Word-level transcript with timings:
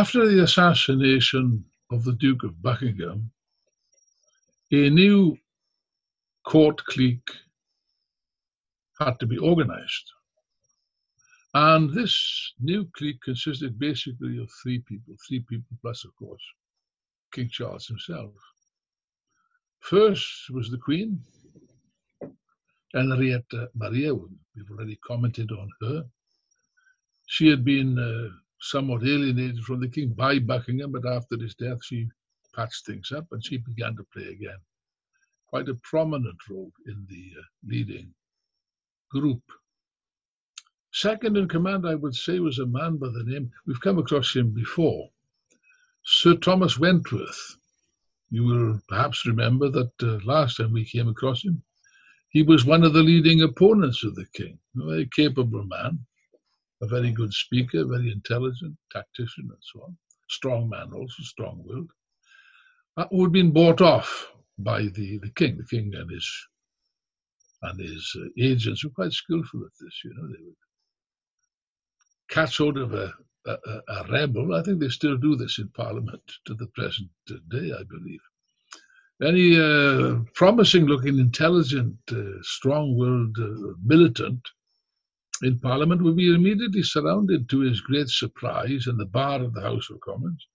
After 0.00 0.26
the 0.26 0.42
assassination 0.44 1.62
of 1.90 2.04
the 2.04 2.14
Duke 2.14 2.42
of 2.42 2.62
Buckingham, 2.62 3.30
a 4.72 4.88
new 4.88 5.36
court 6.46 6.82
clique 6.86 7.32
had 8.98 9.20
to 9.20 9.26
be 9.26 9.36
organized. 9.36 10.06
And 11.52 11.92
this 11.92 12.14
new 12.60 12.88
clique 12.96 13.20
consisted 13.20 13.78
basically 13.78 14.38
of 14.38 14.48
three 14.62 14.78
people, 14.88 15.16
three 15.28 15.40
people 15.40 15.76
plus, 15.82 16.02
of 16.06 16.16
course, 16.16 16.44
King 17.34 17.50
Charles 17.52 17.86
himself. 17.86 18.32
First 19.80 20.48
was 20.48 20.70
the 20.70 20.78
Queen, 20.78 21.22
Henrietta 22.94 23.68
Maria. 23.74 24.14
We've 24.14 24.70
already 24.70 24.98
commented 25.06 25.50
on 25.52 25.68
her. 25.82 26.04
She 27.26 27.48
had 27.48 27.66
been 27.66 27.98
uh, 27.98 28.34
somewhat 28.60 29.02
alienated 29.02 29.60
from 29.64 29.80
the 29.80 29.88
king 29.88 30.10
by 30.10 30.38
Buckingham, 30.38 30.92
but 30.92 31.06
after 31.06 31.36
his 31.38 31.54
death, 31.54 31.78
she 31.84 32.08
patched 32.54 32.86
things 32.86 33.12
up 33.12 33.26
and 33.32 33.44
she 33.44 33.58
began 33.58 33.96
to 33.96 34.04
play 34.12 34.28
again 34.28 34.58
quite 35.50 35.68
a 35.68 35.74
prominent 35.82 36.38
role 36.48 36.72
in 36.86 37.06
the 37.08 37.32
uh, 37.36 37.42
leading 37.66 38.14
group. 39.10 39.42
Second 40.92 41.36
in 41.36 41.48
command, 41.48 41.86
I 41.86 41.96
would 41.96 42.14
say, 42.14 42.38
was 42.38 42.60
a 42.60 42.66
man 42.66 42.98
by 42.98 43.08
the 43.08 43.24
name, 43.24 43.50
we've 43.66 43.80
come 43.80 43.98
across 43.98 44.34
him 44.34 44.50
before, 44.50 45.10
Sir 46.04 46.36
Thomas 46.36 46.78
Wentworth. 46.78 47.56
You 48.30 48.44
will 48.44 48.80
perhaps 48.88 49.26
remember 49.26 49.68
that 49.70 49.92
uh, 50.02 50.20
last 50.24 50.56
time 50.56 50.72
we 50.72 50.84
came 50.84 51.08
across 51.08 51.44
him, 51.44 51.62
he 52.28 52.44
was 52.44 52.64
one 52.64 52.84
of 52.84 52.92
the 52.92 53.02
leading 53.02 53.42
opponents 53.42 54.04
of 54.04 54.14
the 54.14 54.26
king, 54.32 54.56
a 54.80 54.84
very 54.84 55.06
capable 55.06 55.64
man 55.64 55.98
a 56.82 56.86
very 56.86 57.10
good 57.10 57.32
speaker, 57.32 57.84
very 57.84 58.10
intelligent, 58.10 58.76
tactician, 58.90 59.48
and 59.50 59.62
so 59.72 59.82
on. 59.82 59.96
Strong 60.28 60.68
man, 60.68 60.90
also 60.94 61.22
strong 61.22 61.62
willed. 61.64 61.90
Uh, 62.96 63.06
who 63.10 63.22
had 63.22 63.32
been 63.32 63.50
bought 63.50 63.80
off 63.80 64.32
by 64.58 64.82
the, 64.82 65.18
the 65.18 65.30
king. 65.36 65.56
The 65.56 65.64
king 65.64 65.92
and 65.94 66.10
his 66.10 66.28
and 67.62 67.78
his 67.78 68.16
uh, 68.18 68.28
agents 68.38 68.84
were 68.84 68.90
quite 68.90 69.12
skillful 69.12 69.60
at 69.64 69.72
this. 69.80 69.94
You 70.04 70.14
know, 70.14 70.28
they 70.28 70.42
would 70.42 70.54
catch 72.30 72.58
hold 72.58 72.78
of 72.78 72.94
a, 72.94 73.12
a, 73.46 73.56
a, 73.88 74.06
rebel. 74.10 74.54
I 74.54 74.62
think 74.62 74.80
they 74.80 74.88
still 74.88 75.16
do 75.16 75.36
this 75.36 75.58
in 75.58 75.68
Parliament 75.68 76.22
to 76.46 76.54
the 76.54 76.68
present 76.68 77.10
day, 77.26 77.72
I 77.78 77.82
believe. 77.84 78.20
Any 79.22 79.60
uh, 79.60 80.20
promising-looking, 80.34 81.18
intelligent, 81.18 81.96
uh, 82.10 82.40
strong-willed 82.42 83.36
uh, 83.38 83.74
militant 83.84 84.40
in 85.42 85.58
Parliament 85.58 86.02
would 86.02 86.16
be 86.16 86.34
immediately 86.34 86.82
surrounded, 86.82 87.48
to 87.48 87.60
his 87.60 87.80
great 87.80 88.08
surprise, 88.08 88.86
in 88.86 88.96
the 88.96 89.06
bar 89.06 89.40
of 89.42 89.54
the 89.54 89.62
House 89.62 89.88
of 89.90 90.00
Commons 90.00 90.46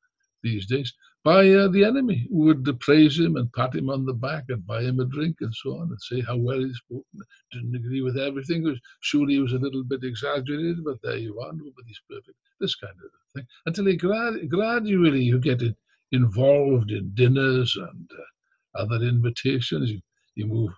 these 0.44 0.66
days, 0.68 0.94
by 1.24 1.50
uh, 1.50 1.68
the 1.70 1.84
enemy, 1.84 2.28
who 2.30 2.46
would 2.46 2.80
praise 2.80 3.18
him 3.18 3.36
and 3.36 3.52
pat 3.54 3.74
him 3.74 3.90
on 3.90 4.06
the 4.06 4.14
back 4.14 4.44
and 4.50 4.66
buy 4.68 4.84
him 4.84 5.00
a 5.00 5.06
drink 5.06 5.38
and 5.42 5.54
so 5.56 5.72
on, 5.80 5.90
and 5.90 6.00
say 6.00 6.22
how 6.22 6.38
well 6.38 6.60
he 6.60 6.72
spoke. 6.74 7.06
Didn't 7.52 7.76
agree 7.76 8.02
with 8.02 8.16
everything. 8.16 8.64
Was, 8.64 8.80
surely 9.00 9.34
he 9.34 9.40
was 9.40 9.54
a 9.54 9.58
little 9.58 9.84
bit 9.84 10.04
exaggerated, 10.04 10.84
but 10.84 11.02
there 11.02 11.18
you 11.18 11.40
are. 11.40 11.52
Nobody's 11.52 12.02
perfect. 12.08 12.38
This 12.60 12.76
kind 12.76 12.94
of 12.94 13.12
thing. 13.34 13.48
Until 13.66 13.88
he 13.88 13.96
grad- 13.96 14.48
gradually 14.50 15.24
you 15.24 15.40
get 15.40 15.64
involved 16.12 16.92
in 16.92 17.12
dinners 17.16 17.76
and 17.76 18.10
uh, 18.20 18.82
other 18.84 19.04
invitations. 19.04 19.90
You, 19.90 20.02
you 20.36 20.46
move 20.46 20.74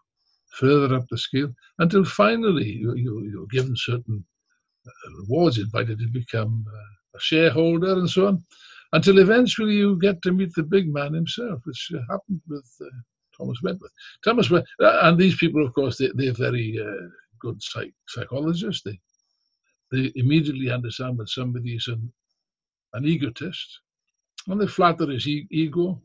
further 0.59 0.95
up 0.95 1.05
the 1.09 1.17
scale 1.17 1.53
until 1.79 2.03
finally 2.03 2.71
you, 2.71 2.95
you, 2.95 3.43
are 3.43 3.55
given 3.55 3.75
certain 3.75 4.23
uh, 4.87 5.11
rewards, 5.21 5.57
invited 5.57 5.99
to 5.99 6.07
become 6.07 6.65
uh, 6.67 7.17
a 7.17 7.19
shareholder 7.19 7.93
and 7.93 8.09
so 8.09 8.27
on, 8.27 8.43
until 8.93 9.19
eventually 9.19 9.75
you 9.75 9.97
get 9.99 10.21
to 10.21 10.31
meet 10.31 10.53
the 10.55 10.63
big 10.63 10.91
man 10.91 11.13
himself, 11.13 11.59
which 11.65 11.91
uh, 11.93 11.99
happened 12.09 12.41
with 12.47 12.69
uh, 12.81 12.85
Thomas 13.37 13.61
Wentworth. 13.61 13.91
Thomas, 14.23 14.51
uh, 14.51 14.61
and 14.79 15.17
these 15.17 15.35
people, 15.35 15.65
of 15.65 15.73
course, 15.73 15.97
they, 15.97 16.09
they're 16.15 16.33
very 16.33 16.79
uh, 16.81 17.07
good 17.39 17.61
psych- 17.61 17.93
psychologists. 18.07 18.83
They, 18.83 18.99
they 19.91 20.11
immediately 20.15 20.71
understand 20.71 21.17
when 21.17 21.27
somebody 21.27 21.75
is 21.75 21.87
an, 21.87 22.11
an 22.93 23.05
egotist, 23.05 23.79
and 24.47 24.59
they 24.59 24.67
flatter 24.67 25.09
his 25.09 25.27
e- 25.27 25.47
ego. 25.51 26.01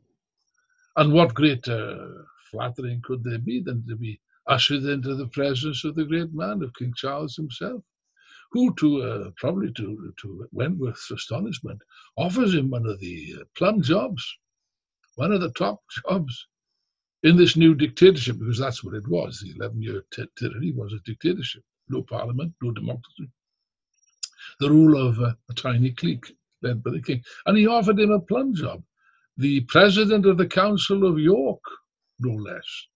And 0.97 1.13
what 1.13 1.35
greater 1.35 2.27
flattering 2.51 3.01
could 3.03 3.25
there 3.25 3.39
be 3.39 3.61
than 3.61 3.87
to 3.89 3.97
be 3.97 4.21
ushered 4.47 4.85
into 4.85 5.15
the 5.15 5.29
presence 5.29 5.85
of 5.85 5.95
the 5.95 6.05
great 6.05 6.33
man, 6.33 6.63
of 6.63 6.75
King 6.75 6.93
Charles 6.97 7.37
himself, 7.37 7.83
who, 8.53 8.75
to 8.75 9.03
uh, 9.03 9.31
probably 9.37 9.73
to, 9.73 10.13
to 10.21 10.49
Wentworth's 10.53 11.11
astonishment, 11.11 11.81
offers 12.17 12.55
him 12.55 12.71
one 12.71 12.87
of 12.87 13.01
the 13.01 13.37
uh, 13.41 13.45
plum 13.57 13.81
jobs, 13.83 14.25
one 15.15 15.33
of 15.33 15.41
the 15.41 15.53
top 15.53 15.81
jobs 16.09 16.47
in 17.23 17.37
this 17.37 17.57
new 17.57 17.75
dictatorship, 17.75 18.39
because 18.39 18.59
that's 18.59 18.85
what 18.85 18.95
it 18.95 19.09
was. 19.09 19.41
The 19.41 19.55
11 19.57 19.81
year 19.81 20.05
tyranny 20.37 20.73
was 20.73 20.93
a 20.93 20.99
dictatorship. 21.05 21.63
No 21.89 22.03
parliament, 22.03 22.53
no 22.63 22.73
democracy. 22.73 23.29
The 24.61 24.71
rule 24.71 25.09
of 25.09 25.19
uh, 25.21 25.35
a 25.51 25.55
tiny 25.55 25.93
clique 25.93 26.33
led 26.63 26.83
by 26.83 26.91
the 26.91 27.03
king. 27.03 27.23
And 27.47 27.57
he 27.57 27.67
offered 27.67 27.99
him 27.99 28.11
a 28.11 28.21
plum 28.21 28.55
job. 28.55 28.83
The 29.37 29.61
president 29.63 30.27
of 30.27 30.37
the 30.37 30.47
Council 30.47 31.07
of 31.07 31.19
York, 31.19 31.63
no 32.19 32.35
less. 32.35 32.87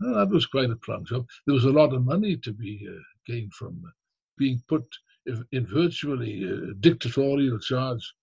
That 0.00 0.30
was 0.30 0.46
quite 0.46 0.70
a 0.70 0.76
plunge 0.76 1.08
job. 1.08 1.26
There 1.46 1.54
was 1.54 1.64
a 1.64 1.70
lot 1.70 1.92
of 1.92 2.04
money 2.04 2.36
to 2.36 2.52
be 2.52 2.86
uh, 2.88 3.00
gained 3.26 3.52
from 3.52 3.82
uh, 3.86 3.90
being 4.36 4.62
put 4.68 4.84
in 5.52 5.66
virtually 5.66 6.48
uh, 6.48 6.72
dictatorial 6.80 7.58
charge 7.58 8.14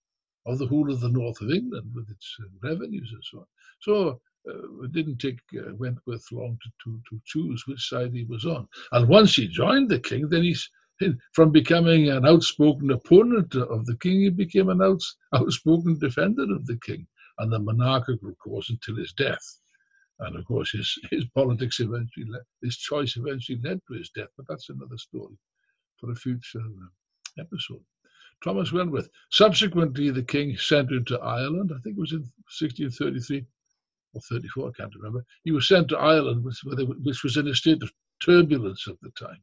of 0.45 0.57
the 0.57 0.67
whole 0.67 0.91
of 0.91 1.01
the 1.01 1.09
north 1.09 1.41
of 1.41 1.51
England 1.51 1.91
with 1.93 2.09
its 2.09 2.37
uh, 2.39 2.45
revenues 2.67 3.11
and 3.11 3.23
so 3.23 3.39
on. 3.39 3.45
So 3.79 4.21
uh, 4.47 4.83
it 4.83 4.93
didn't 4.93 5.17
take 5.17 5.39
uh, 5.57 5.73
Wentworth 5.75 6.31
long 6.31 6.57
to, 6.63 6.69
to, 6.83 7.01
to 7.09 7.21
choose 7.25 7.63
which 7.67 7.89
side 7.89 8.13
he 8.13 8.23
was 8.23 8.45
on. 8.45 8.67
And 8.93 9.09
once 9.09 9.35
he 9.35 9.47
joined 9.47 9.89
the 9.89 9.99
king, 9.99 10.29
then 10.29 10.43
he's 10.43 10.69
from 11.33 11.51
becoming 11.51 12.09
an 12.09 12.25
outspoken 12.25 12.89
opponent 12.91 13.53
of 13.55 13.85
the 13.85 13.97
king, 13.97 14.21
he 14.21 14.29
became 14.29 14.69
an 14.69 14.81
outs, 14.81 15.17
outspoken 15.33 15.99
defender 15.99 16.43
of 16.43 16.65
the 16.65 16.77
king 16.77 17.05
and 17.39 17.51
the 17.51 17.59
monarchical 17.59 18.33
cause 18.35 18.69
until 18.69 18.95
his 18.95 19.11
death. 19.11 19.59
And 20.19 20.35
of 20.35 20.45
course, 20.45 20.71
his, 20.71 20.97
his 21.11 21.25
politics 21.35 21.79
eventually, 21.79 22.25
led, 22.27 22.43
his 22.61 22.77
choice 22.77 23.17
eventually 23.17 23.59
led 23.63 23.81
to 23.87 23.97
his 23.97 24.09
death, 24.09 24.29
but 24.37 24.47
that's 24.47 24.69
another 24.69 24.97
story 24.97 25.37
for 25.97 26.11
a 26.11 26.15
future 26.15 26.59
uh, 26.59 27.41
episode. 27.41 27.83
Thomas 28.43 28.71
Wentworth. 28.71 29.09
Subsequently, 29.31 30.11
the 30.11 30.23
king 30.23 30.57
sent 30.57 30.91
him 30.91 31.05
to 31.05 31.19
Ireland. 31.19 31.71
I 31.73 31.79
think 31.81 31.97
it 31.97 32.01
was 32.01 32.11
in 32.11 32.19
1633 32.59 33.45
or 34.13 34.21
34, 34.21 34.69
I 34.69 34.71
can't 34.77 34.95
remember. 34.95 35.25
He 35.43 35.51
was 35.51 35.67
sent 35.67 35.89
to 35.89 35.97
Ireland, 35.97 36.43
which, 36.43 36.61
which 36.63 37.23
was 37.23 37.37
in 37.37 37.47
a 37.47 37.55
state 37.55 37.81
of 37.83 37.91
turbulence 38.21 38.87
at 38.87 38.99
the 39.01 39.11
time. 39.11 39.41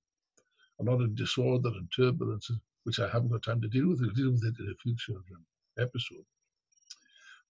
A 0.80 0.84
lot 0.84 1.02
of 1.02 1.14
disorder 1.14 1.68
and 1.68 1.88
turbulence, 1.94 2.50
which 2.84 2.98
I 2.98 3.08
haven't 3.08 3.30
got 3.30 3.42
time 3.42 3.60
to 3.60 3.68
deal 3.68 3.88
with. 3.88 4.00
We'll 4.00 4.10
deal 4.10 4.32
with 4.32 4.44
it 4.44 4.58
in 4.58 4.70
a 4.70 4.82
future 4.82 5.12
um, 5.12 5.44
episode. 5.78 6.24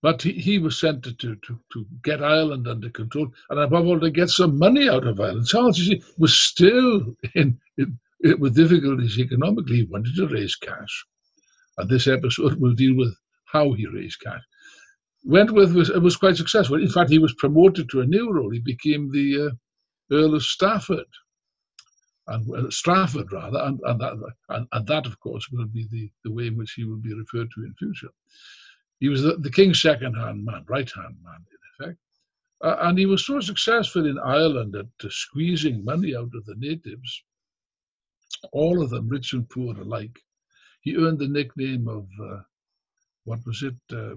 But 0.03 0.21
he, 0.23 0.33
he 0.33 0.59
was 0.59 0.79
sent 0.79 1.05
to, 1.05 1.13
to, 1.15 1.37
to 1.37 1.87
get 2.03 2.23
Ireland 2.23 2.67
under 2.67 2.91
control 2.91 3.29
and 3.51 3.61
above 3.61 3.87
all 3.87 4.01
to 4.01 4.11
get 4.11 4.31
some 4.31 4.59
money 4.59 4.89
out 4.89 5.07
of 5.07 5.21
Ireland. 5.21 5.47
Charles 5.47 5.79
you 5.79 5.85
see, 5.85 6.03
was 6.19 6.37
still 6.37 7.15
in, 7.35 7.59
in, 7.79 7.99
in, 8.25 8.41
with 8.41 8.57
difficulties 8.57 9.19
economically. 9.19 9.77
He 9.77 9.85
wanted 9.85 10.17
to 10.17 10.27
raise 10.27 10.57
cash. 10.57 11.05
And 11.79 11.89
this 11.89 12.09
episode 12.09 12.61
will 12.61 12.75
deal 12.75 12.97
with 12.97 13.15
how 13.45 13.73
he 13.73 13.87
raised 13.87 14.21
cash. 14.21 14.43
Wentworth 15.25 15.73
was, 15.73 15.91
was 15.91 16.17
quite 16.17 16.37
successful. 16.37 16.83
In 16.83 16.89
fact, 16.89 17.11
he 17.11 17.19
was 17.19 17.35
promoted 17.35 17.89
to 17.91 18.01
a 18.01 18.07
new 18.07 18.33
role. 18.33 18.51
He 18.51 18.59
became 18.59 19.13
the 19.13 19.51
uh, 19.53 20.15
Earl 20.15 20.35
of 20.35 20.43
Strafford, 20.43 21.07
and 22.27 22.49
uh, 22.51 23.25
rather, 23.33 23.59
and, 23.61 23.81
and, 23.85 24.01
that, 24.01 24.13
and, 24.49 24.67
and 24.73 24.87
that, 24.89 25.07
of 25.07 25.19
course, 25.21 25.49
will 25.53 25.67
be 25.67 25.87
the, 25.91 26.11
the 26.25 26.33
way 26.33 26.49
in 26.49 26.57
which 26.57 26.73
he 26.73 26.85
will 26.85 26.97
be 26.97 27.15
referred 27.15 27.49
to 27.55 27.65
in 27.65 27.75
future. 27.79 28.11
He 29.03 29.09
was 29.09 29.23
the, 29.23 29.37
the 29.37 29.51
king's 29.51 29.83
second 29.83 30.15
hand 30.15 30.45
man, 30.45 30.65
right 30.69 30.91
hand 30.95 31.17
man, 31.25 31.45
in 31.51 31.87
effect. 31.87 31.99
Uh, 32.63 32.77
and 32.87 32.97
he 32.97 33.07
was 33.07 33.27
so 33.27 33.41
successful 33.41 34.07
in 34.07 34.17
Ireland 34.21 34.77
at 34.77 34.87
uh, 35.05 35.09
squeezing 35.11 35.85
money 35.85 36.15
out 36.15 36.31
of 36.33 36.45
the 36.47 36.55
natives 36.57 37.25
all 38.53 38.81
of 38.81 38.91
them, 38.91 39.09
rich 39.09 39.33
and 39.33 39.49
poor 39.49 39.75
alike. 39.81 40.19
He 40.83 40.97
earned 40.97 41.19
the 41.19 41.29
nickname 41.29 41.89
of, 41.89 42.07
uh, 42.23 42.43
what 43.25 43.45
was 43.45 43.65
it, 43.65 43.97
uh, 43.97 44.15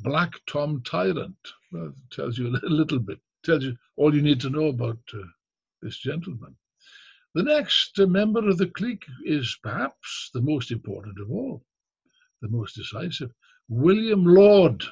Black 0.00 0.32
Tom 0.48 0.80
Tyrant. 0.84 1.36
Well, 1.72 1.92
tells 2.10 2.38
you 2.38 2.48
a 2.48 2.68
little 2.68 3.00
bit, 3.00 3.18
tells 3.44 3.64
you 3.64 3.76
all 3.96 4.14
you 4.14 4.22
need 4.22 4.40
to 4.42 4.50
know 4.50 4.66
about 4.66 5.00
uh, 5.12 5.18
this 5.82 5.98
gentleman. 5.98 6.56
The 7.34 7.42
next 7.44 7.98
member 7.98 8.48
of 8.48 8.58
the 8.58 8.68
clique 8.68 9.06
is 9.24 9.58
perhaps 9.62 10.30
the 10.34 10.42
most 10.42 10.72
important 10.72 11.18
of 11.20 11.30
all, 11.30 11.64
the 12.42 12.48
most 12.48 12.74
decisive, 12.74 13.30
William 13.70 14.24
Laud. 14.24 14.82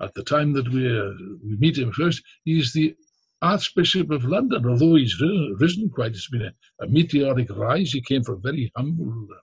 At 0.00 0.14
the 0.14 0.24
time 0.24 0.52
that 0.54 0.68
we, 0.68 0.84
uh, 0.88 1.12
we 1.44 1.56
meet 1.56 1.78
him 1.78 1.92
first, 1.92 2.22
he's 2.44 2.72
the 2.72 2.96
Archbishop 3.42 4.10
of 4.10 4.24
London, 4.24 4.66
although 4.66 4.96
he's 4.96 5.20
risen, 5.60 5.90
quite, 5.90 6.12
it's 6.12 6.28
been 6.28 6.42
a, 6.42 6.54
a, 6.80 6.88
meteoric 6.88 7.50
rise. 7.50 7.92
He 7.92 8.00
came 8.00 8.24
from 8.24 8.42
very 8.42 8.72
humble 8.74 9.28
uh, 9.30 9.36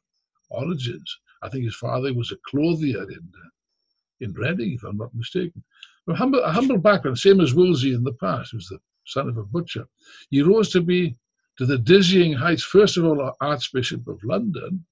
origins. 0.50 1.18
I 1.44 1.50
think 1.50 1.63
his 1.63 1.75
father 1.75 2.13
was 2.13 2.31
a 2.31 2.38
clothier 2.50 3.04
in 3.04 3.31
uh, 3.44 3.50
in 4.21 4.33
Reading, 4.33 4.74
if 4.74 4.83
I'm 4.83 4.98
not 4.98 5.13
mistaken. 5.16 5.63
A 6.07 6.13
humble, 6.13 6.44
a 6.44 6.51
humble 6.51 6.77
background, 6.77 7.19
same 7.19 7.39
as 7.39 7.54
Wolsey 7.54 7.94
in 7.94 8.04
the 8.04 8.13
past, 8.13 8.54
was 8.54 8.68
the 8.68 8.80
son 9.06 9.30
of 9.30 9.38
a 9.38 9.44
butcher. 9.44 9.86
He 10.30 10.42
rose 10.42 10.71
to 10.71 10.81
be 10.81 11.16
to 11.57 11.66
the 11.66 11.77
dizzying 11.77 12.33
heights, 12.33 12.63
first 12.63 12.98
of 12.98 13.06
all, 13.06 13.33
Archbishop 13.39 14.07
of 14.07 14.24
London, 14.24 14.86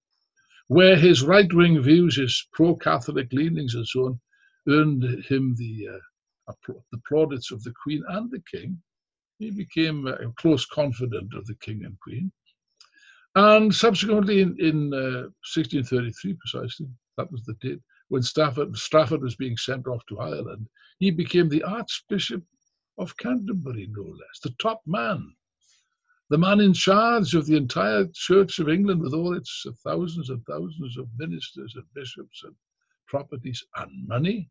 where 0.68 0.98
his 0.98 1.24
right 1.24 1.52
wing 1.54 1.82
views, 1.82 2.18
his 2.18 2.48
pro 2.54 2.76
Catholic 2.76 3.32
leanings, 3.32 3.76
and 3.76 3.88
so 3.88 4.06
on, 4.08 4.20
earned 4.70 5.04
him 5.26 5.56
the, 5.58 5.88
uh, 5.94 6.54
the 6.92 7.02
plaudits 7.08 7.52
of 7.52 7.64
the 7.64 7.74
Queen 7.82 8.04
and 8.10 8.30
the 8.30 8.42
King. 8.52 8.78
He 9.40 9.52
became 9.52 10.08
a 10.08 10.32
close 10.38 10.66
confidant 10.66 11.34
of 11.34 11.46
the 11.46 11.56
King 11.56 11.86
and 11.86 11.98
Queen. 12.00 12.32
And 13.36 13.74
subsequently, 13.74 14.42
in, 14.42 14.56
in 14.60 14.94
uh, 14.94 15.30
1633 15.54 16.34
precisely, 16.34 16.88
that 17.18 17.32
was 17.32 17.44
the 17.44 17.54
date, 17.62 17.80
when 18.10 18.24
Strafford, 18.24 18.76
Strafford 18.76 19.22
was 19.22 19.36
being 19.36 19.58
sent 19.58 19.88
off 19.88 20.02
to 20.08 20.20
Ireland, 20.20 20.68
he 21.00 21.12
became 21.12 21.48
the 21.48 21.64
Archbishop 21.64 22.44
of 22.98 23.16
Canterbury, 23.18 23.90
no 23.92 24.04
less, 24.04 24.40
the 24.44 24.56
top 24.60 24.82
man, 24.88 25.34
the 26.30 26.38
man 26.38 26.60
in 26.60 26.74
charge 26.74 27.34
of 27.36 27.46
the 27.46 27.56
entire 27.56 28.06
Church 28.14 28.60
of 28.60 28.70
England 28.70 29.02
with 29.02 29.14
all 29.14 29.34
its 29.36 29.66
thousands 29.84 30.30
and 30.30 30.44
thousands 30.46 30.98
of 30.98 31.08
ministers 31.18 31.74
and 31.76 31.86
bishops 31.94 32.44
and 32.44 32.54
properties 33.08 33.64
and 33.78 34.08
money 34.08 34.50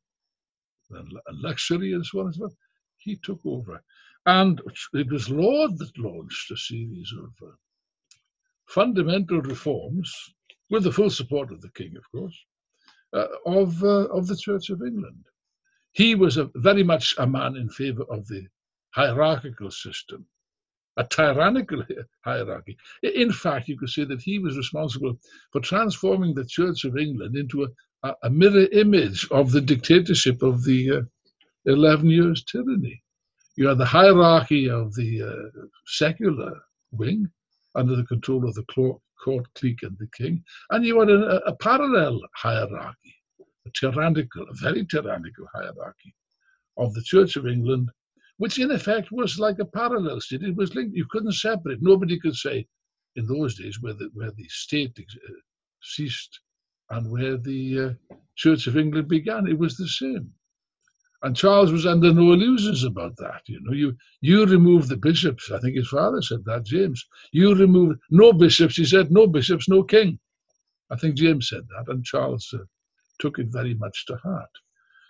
and, 0.90 1.12
luxury 1.32 1.92
and 1.92 2.04
so 2.06 2.20
on 2.20 2.26
and 2.26 2.34
so 2.34 2.40
forth. 2.40 2.56
He 2.96 3.16
took 3.16 3.40
over. 3.44 3.82
And 4.24 4.60
it 4.94 5.10
was 5.10 5.30
Laud 5.30 5.78
that 5.78 5.98
launched 5.98 6.50
a 6.50 6.56
series 6.56 7.12
of 7.18 7.30
uh, 7.46 7.52
fundamental 8.66 9.40
reforms, 9.42 10.12
with 10.70 10.82
the 10.82 10.92
full 10.92 11.10
support 11.10 11.52
of 11.52 11.60
the 11.60 11.70
king, 11.70 11.94
of 11.96 12.10
course, 12.10 12.36
uh, 13.12 13.26
of, 13.46 13.82
uh, 13.84 14.08
of 14.08 14.26
the 14.26 14.36
Church 14.36 14.70
of 14.70 14.82
England. 14.82 15.24
He 15.92 16.14
was 16.14 16.36
a, 16.36 16.50
very 16.56 16.82
much 16.82 17.14
a 17.18 17.26
man 17.26 17.56
in 17.56 17.68
favor 17.68 18.02
of 18.10 18.26
the 18.26 18.46
hierarchical 18.90 19.70
system, 19.70 20.26
a 20.96 21.04
tyrannical 21.04 21.82
hierarchy. 22.24 22.76
In 23.02 23.32
fact, 23.32 23.68
you 23.68 23.78
could 23.78 23.90
say 23.90 24.04
that 24.04 24.22
he 24.22 24.38
was 24.38 24.56
responsible 24.56 25.18
for 25.52 25.60
transforming 25.60 26.34
the 26.34 26.44
Church 26.44 26.84
of 26.84 26.96
England 26.96 27.36
into 27.36 27.64
a, 28.02 28.14
a 28.22 28.30
mirror 28.30 28.66
image 28.72 29.26
of 29.30 29.50
the 29.50 29.60
dictatorship 29.60 30.42
of 30.42 30.64
the 30.64 30.98
uh, 30.98 31.00
11 31.66 32.08
years 32.08 32.44
tyranny. 32.44 33.02
You 33.56 33.68
had 33.68 33.78
the 33.78 33.86
hierarchy 33.86 34.70
of 34.70 34.94
the 34.94 35.22
uh, 35.22 35.66
secular 35.86 36.52
wing 36.92 37.30
under 37.74 37.96
the 37.96 38.04
control 38.04 38.46
of 38.48 38.54
the 38.54 38.64
court 38.64 39.00
clique 39.54 39.82
and 39.82 39.96
the 39.98 40.08
king, 40.16 40.44
and 40.70 40.84
you 40.84 41.00
had 41.00 41.10
a, 41.10 41.44
a 41.46 41.56
parallel 41.56 42.20
hierarchy, 42.34 43.14
a 43.66 43.70
tyrannical, 43.74 44.42
a 44.42 44.54
very 44.54 44.86
tyrannical 44.86 45.46
hierarchy 45.52 46.14
of 46.76 46.94
the 46.94 47.02
Church 47.02 47.36
of 47.36 47.46
England, 47.46 47.90
which 48.38 48.58
in 48.58 48.70
effect 48.70 49.10
was 49.12 49.38
like 49.38 49.58
a 49.58 49.64
parallel 49.64 50.20
state. 50.20 50.42
It 50.42 50.56
was 50.56 50.74
linked. 50.74 50.96
You 50.96 51.06
couldn't 51.10 51.32
separate. 51.32 51.82
Nobody 51.82 52.18
could 52.18 52.36
say 52.36 52.66
in 53.16 53.26
those 53.26 53.56
days 53.56 53.80
where 53.80 53.94
the, 53.94 54.10
where 54.14 54.30
the 54.30 54.48
state 54.48 54.98
uh, 54.98 55.32
ceased 55.82 56.40
and 56.90 57.10
where 57.10 57.36
the 57.36 57.80
uh, 57.80 58.14
Church 58.36 58.66
of 58.66 58.76
England 58.76 59.08
began. 59.08 59.46
It 59.46 59.58
was 59.58 59.76
the 59.76 59.88
same. 59.88 60.32
And 61.22 61.34
Charles 61.34 61.72
was 61.72 61.86
under 61.86 62.12
no 62.12 62.32
illusions 62.32 62.84
about 62.84 63.16
that. 63.16 63.42
You 63.46 63.58
know, 63.62 63.72
you 63.72 63.96
you 64.20 64.44
remove 64.44 64.86
the 64.86 64.98
bishops. 64.98 65.50
I 65.50 65.58
think 65.58 65.76
his 65.76 65.88
father 65.88 66.20
said 66.20 66.44
that, 66.44 66.64
James. 66.66 67.04
You 67.32 67.54
remove 67.54 67.96
no 68.10 68.32
bishops. 68.32 68.76
He 68.76 68.84
said, 68.84 69.10
no 69.10 69.26
bishops, 69.26 69.68
no 69.68 69.82
king. 69.82 70.18
I 70.90 70.96
think 70.96 71.16
James 71.16 71.48
said 71.48 71.66
that, 71.68 71.90
and 71.90 72.04
Charles 72.04 72.48
uh, 72.54 72.58
took 73.18 73.38
it 73.38 73.48
very 73.48 73.74
much 73.74 74.04
to 74.06 74.16
heart. 74.16 74.50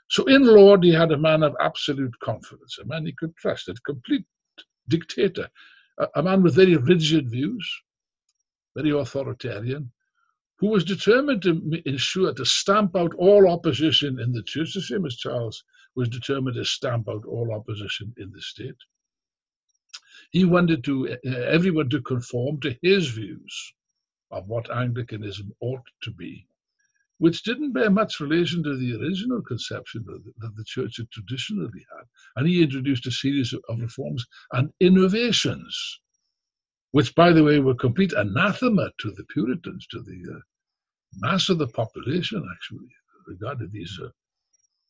So 0.08 0.24
in 0.24 0.46
Laud, 0.46 0.84
he 0.84 0.92
had 0.92 1.12
a 1.12 1.18
man 1.18 1.42
of 1.42 1.56
absolute 1.60 2.18
confidence, 2.20 2.78
a 2.78 2.86
man 2.86 3.06
he 3.06 3.12
could 3.12 3.34
trust, 3.36 3.68
a 3.68 3.74
complete 3.84 4.24
dictator, 4.88 5.48
a, 5.98 6.08
a 6.16 6.22
man 6.22 6.42
with 6.42 6.54
very 6.54 6.76
rigid 6.76 7.30
views, 7.30 7.68
very 8.76 8.90
authoritarian, 8.90 9.90
who 10.58 10.68
was 10.68 10.84
determined 10.84 11.42
to 11.42 11.82
ensure 11.84 12.32
to 12.32 12.44
stamp 12.44 12.96
out 12.96 13.14
all 13.14 13.48
opposition 13.50 14.20
in 14.20 14.32
the 14.32 14.42
church, 14.42 14.72
the 14.74 14.80
same 14.80 15.04
as 15.04 15.16
Charles 15.16 15.62
was 15.94 16.08
determined 16.08 16.56
to 16.56 16.64
stamp 16.64 17.08
out 17.08 17.24
all 17.26 17.52
opposition 17.52 18.14
in 18.16 18.30
the 18.32 18.40
state. 18.40 18.76
He 20.30 20.44
wanted 20.44 20.84
to 20.84 21.10
uh, 21.10 21.30
everyone 21.30 21.90
to 21.90 22.00
conform 22.00 22.60
to 22.60 22.76
his 22.82 23.08
views 23.08 23.72
of 24.30 24.48
what 24.48 24.70
Anglicanism 24.70 25.52
ought 25.60 25.86
to 26.02 26.10
be, 26.10 26.46
which 27.18 27.42
didn't 27.42 27.72
bear 27.72 27.90
much 27.90 28.20
relation 28.20 28.62
to 28.62 28.76
the 28.76 28.94
original 29.00 29.42
conception 29.42 30.04
that 30.06 30.56
the, 30.56 30.64
church 30.64 30.98
had 30.98 31.10
traditionally 31.10 31.84
had. 31.96 32.06
And 32.36 32.46
he 32.46 32.62
introduced 32.62 33.06
a 33.06 33.10
series 33.10 33.52
of, 33.52 33.80
reforms 33.80 34.24
and 34.52 34.70
innovations, 34.80 36.00
which, 36.90 37.14
by 37.14 37.32
the 37.32 37.42
way, 37.42 37.58
were 37.58 37.74
complete 37.74 38.12
anathema 38.12 38.90
to 38.98 39.10
the 39.12 39.24
Puritans, 39.32 39.86
to 39.88 40.00
the 40.02 40.34
uh, 40.34 40.40
mass 41.18 41.48
of 41.48 41.58
the 41.58 41.68
population, 41.68 42.46
actually, 42.54 42.88
regarded 43.26 43.72
these 43.72 43.98
uh, 44.02 44.08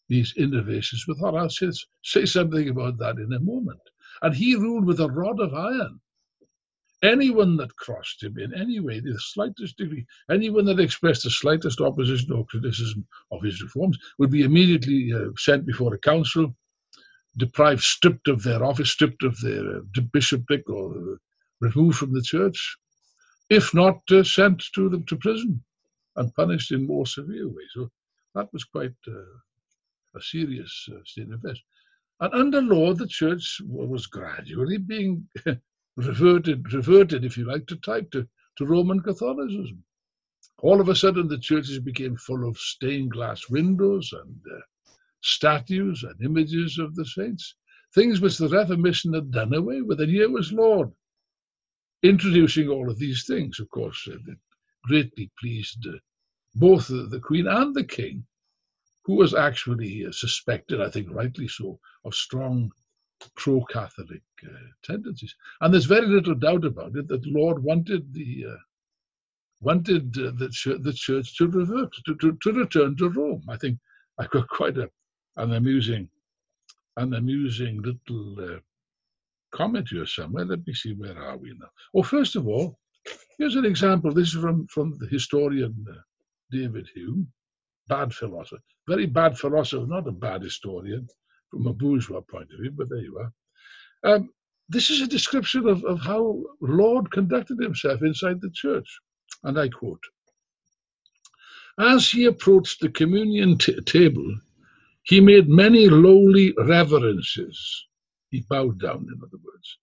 these 0.08 0.34
innovations 0.36 1.04
with 1.08 1.20
her. 1.20 1.36
I'll 1.36 1.50
say, 1.50 1.70
say 2.04 2.26
something 2.26 2.68
about 2.68 2.98
that 2.98 3.16
in 3.16 3.32
a 3.32 3.40
moment. 3.40 3.80
And 4.22 4.34
he 4.34 4.54
ruled 4.54 4.84
with 4.84 5.00
a 5.00 5.08
rod 5.08 5.40
of 5.40 5.52
iron. 5.52 6.00
Anyone 7.02 7.56
that 7.58 7.76
crossed 7.76 8.22
him 8.22 8.38
in 8.38 8.54
any 8.54 8.80
way, 8.80 9.00
the 9.00 9.18
slightest 9.18 9.76
degree, 9.76 10.06
anyone 10.30 10.64
that 10.64 10.80
expressed 10.80 11.24
the 11.24 11.30
slightest 11.30 11.80
opposition 11.80 12.32
or 12.32 12.46
criticism 12.46 13.06
of 13.30 13.42
his 13.42 13.62
reforms 13.62 13.98
would 14.18 14.30
be 14.30 14.42
immediately 14.44 15.12
uh, 15.12 15.28
sent 15.36 15.66
before 15.66 15.92
a 15.92 15.98
council, 15.98 16.56
deprived, 17.36 17.82
stripped 17.82 18.28
of 18.28 18.42
their 18.42 18.64
office, 18.64 18.90
stripped 18.90 19.22
of 19.22 19.38
their 19.40 19.76
uh, 19.76 20.00
bishopric, 20.10 20.68
or 20.70 20.96
uh, 20.96 21.16
removed 21.60 21.98
from 21.98 22.14
the 22.14 22.22
church, 22.22 22.76
if 23.50 23.74
not 23.74 24.00
uh, 24.10 24.22
sent 24.22 24.64
to 24.74 24.88
them 24.88 25.04
to 25.04 25.16
prison 25.16 25.62
and 26.16 26.34
punished 26.34 26.72
in 26.72 26.86
more 26.86 27.06
severe 27.06 27.46
ways. 27.46 27.70
So 27.74 27.90
that 28.34 28.50
was 28.54 28.64
quite 28.64 28.94
uh, 29.06 30.16
a 30.16 30.20
serious 30.22 30.88
uh, 30.90 30.98
state 31.04 31.26
of 31.26 31.34
affairs. 31.34 31.62
And 32.20 32.32
under 32.32 32.62
Laud, 32.62 32.98
the 32.98 33.06
church 33.06 33.60
was 33.66 34.06
gradually 34.06 34.78
being 34.78 35.28
reverted, 35.96 36.72
reverted, 36.72 37.24
if 37.24 37.36
you 37.36 37.44
like, 37.44 37.66
to 37.66 37.76
type 37.76 38.10
to, 38.10 38.28
to 38.56 38.66
Roman 38.66 39.00
Catholicism. 39.00 39.82
All 40.58 40.80
of 40.80 40.88
a 40.88 40.96
sudden, 40.96 41.28
the 41.28 41.38
churches 41.38 41.78
became 41.78 42.16
full 42.16 42.48
of 42.48 42.58
stained 42.58 43.12
glass 43.12 43.48
windows 43.48 44.12
and 44.12 44.40
uh, 44.54 44.60
statues 45.22 46.02
and 46.02 46.20
images 46.22 46.78
of 46.78 46.94
the 46.94 47.04
saints, 47.04 47.54
things 47.94 48.20
which 48.20 48.38
the 48.38 48.48
Reformation 48.48 49.12
had 49.12 49.30
done 49.30 49.54
away 49.54 49.82
with. 49.82 50.00
And 50.00 50.10
here 50.10 50.30
was 50.30 50.52
Laud 50.52 50.92
introducing 52.02 52.68
all 52.68 52.90
of 52.90 52.98
these 52.98 53.24
things, 53.26 53.58
of 53.58 53.68
course, 53.70 54.08
uh, 54.10 54.16
greatly 54.84 55.30
pleased 55.40 55.86
uh, 55.86 55.98
both 56.54 56.88
the, 56.88 57.06
the 57.10 57.20
Queen 57.20 57.46
and 57.46 57.74
the 57.74 57.84
King 57.84 58.24
who 59.04 59.14
was 59.14 59.34
actually 59.34 60.04
uh, 60.04 60.12
suspected, 60.12 60.80
I 60.80 60.90
think 60.90 61.08
rightly 61.10 61.48
so, 61.48 61.78
of 62.04 62.14
strong 62.14 62.72
pro 63.36 63.64
Catholic 63.64 64.22
uh, 64.44 64.48
tendencies. 64.82 65.34
And 65.60 65.72
there's 65.72 65.86
very 65.86 66.06
little 66.06 66.34
doubt 66.34 66.64
about 66.64 66.96
it 66.96 67.08
that 67.08 67.26
Laud 67.26 67.58
wanted 67.58 68.12
the 68.12 68.46
uh, 68.50 68.56
wanted 69.60 70.16
uh, 70.18 70.32
the, 70.36 70.48
ch- 70.50 70.82
the 70.82 70.92
church 70.92 71.36
to 71.38 71.48
revert, 71.48 71.92
to, 72.04 72.14
to, 72.16 72.36
to, 72.42 72.52
return 72.52 72.96
to 72.96 73.08
Rome. 73.08 73.42
I 73.48 73.56
think 73.56 73.78
I've 74.18 74.30
got 74.30 74.48
quite 74.60 74.76
a, 74.76 74.90
an 75.36 75.54
amusing 75.54 76.08
an 76.98 77.14
amusing 77.14 77.82
little 77.82 78.54
uh, 78.54 78.58
comment 79.52 79.88
here 79.90 80.06
somewhere. 80.06 80.44
Let 80.44 80.66
me 80.66 80.72
see, 80.72 80.94
where 80.94 81.18
are 81.18 81.36
we 81.36 81.50
now? 81.58 81.68
Well, 81.92 82.04
first 82.04 82.36
of 82.36 82.48
all, 82.48 82.78
here's 83.38 83.56
an 83.56 83.66
example. 83.66 84.12
This 84.12 84.28
is 84.28 84.40
from, 84.40 84.66
from 84.68 84.96
the 84.98 85.06
historian 85.06 85.74
uh, 85.90 85.94
David 86.50 86.88
Hume 86.94 87.28
bad 87.88 88.12
philosopher, 88.12 88.62
very 88.88 89.06
bad 89.06 89.38
philosopher, 89.38 89.86
not 89.86 90.08
a 90.08 90.12
bad 90.12 90.42
historian 90.42 91.06
from 91.50 91.66
a 91.66 91.72
bourgeois 91.72 92.20
point 92.20 92.48
of 92.52 92.60
view, 92.60 92.72
but 92.72 92.88
there 92.88 93.00
you 93.00 93.18
are. 93.18 93.32
Um, 94.14 94.30
this 94.68 94.90
is 94.90 95.00
a 95.00 95.06
description 95.06 95.68
of, 95.68 95.84
of 95.84 96.00
how 96.00 96.42
Laud 96.60 97.10
conducted 97.10 97.60
himself 97.60 98.02
inside 98.02 98.40
the 98.40 98.50
church. 98.50 98.88
And 99.44 99.58
I 99.58 99.68
quote 99.68 100.02
As 101.78 102.10
he 102.10 102.24
approached 102.24 102.80
the 102.80 102.88
communion 102.88 103.58
t- 103.58 103.80
table, 103.82 104.38
he 105.04 105.20
made 105.20 105.48
many 105.48 105.88
lowly 105.88 106.52
reverences. 106.56 107.86
He 108.30 108.44
bowed 108.48 108.80
down, 108.80 109.06
in 109.12 109.20
other 109.22 109.38
words. 109.44 109.78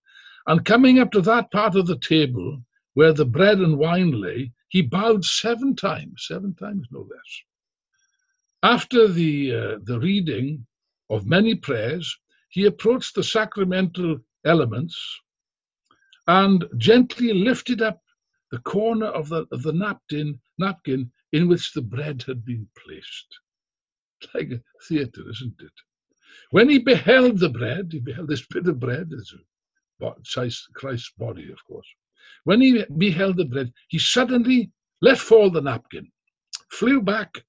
And 0.48 0.66
coming 0.66 1.00
up 1.00 1.12
to 1.12 1.22
that 1.22 1.52
part 1.52 1.76
of 1.76 1.88
the 1.88 2.00
table 2.00 2.62
where 2.94 3.14
the 3.14 3.26
bread 3.26 3.60
and 3.60 3.78
wine 3.78 4.12
lay, 4.12 4.52
he 4.68 4.82
bowed 4.82 5.24
seven 5.24 5.76
times, 5.76 6.26
seven 6.28 6.54
times 6.56 6.88
no 6.92 7.00
less. 7.00 7.42
After 8.64 9.08
the, 9.08 9.56
uh, 9.56 9.78
the 9.84 10.00
reading 10.00 10.66
of 11.14 11.28
many 11.28 11.56
prayers, 11.56 12.18
he 12.50 12.66
approached 12.66 13.16
the 13.16 13.24
sacramental 13.24 14.20
elements 14.46 14.98
and 16.28 16.66
gently 16.78 17.34
lifted 17.34 17.82
up 17.82 18.02
the 18.52 18.60
corner 18.60 19.08
of 19.08 19.30
the, 19.30 19.46
of 19.52 19.64
the 19.64 19.74
napkin, 19.74 20.40
napkin 20.58 21.12
in 21.32 21.48
which 21.48 21.74
the 21.74 21.82
bread 21.82 22.24
had 22.24 22.46
been 22.46 22.68
placed. 22.84 23.28
Like 24.34 24.52
a 24.52 24.62
theatre, 24.88 25.30
isn't 25.30 25.56
it? 25.60 25.72
When 26.52 26.70
he 26.70 26.80
beheld 26.80 27.40
the 27.40 27.50
bread, 27.50 27.90
he 27.92 28.00
beheld 28.00 28.28
this 28.28 28.46
bit 28.48 28.68
of 28.68 28.80
bread, 28.80 29.10
it's 29.12 30.68
Christ's 30.74 31.12
body, 31.18 31.52
of 31.52 31.64
course. 31.66 31.88
When 32.44 32.62
he 32.62 32.86
beheld 32.98 33.38
the 33.38 33.46
bread, 33.46 33.72
he 33.88 34.00
suddenly 34.00 34.72
let 35.02 35.18
fall 35.18 35.50
the 35.50 35.62
napkin, 35.62 36.12
flew 36.72 37.02
back 37.02 37.44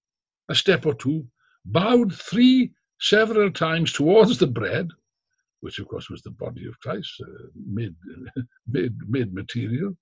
a 0.48 0.54
step 0.54 0.86
or 0.86 0.94
two, 0.94 1.26
bowed 1.64 2.14
three 2.14 2.72
several 3.04 3.50
times 3.50 3.92
towards 3.92 4.38
the 4.38 4.46
bread, 4.46 4.88
which 5.60 5.78
of 5.78 5.86
course 5.88 6.08
was 6.08 6.22
the 6.22 6.30
body 6.30 6.66
of 6.66 6.80
Christ, 6.80 7.12
uh, 7.20 7.48
made, 7.66 7.94
made, 8.66 8.94
made 9.06 9.34
material. 9.34 9.94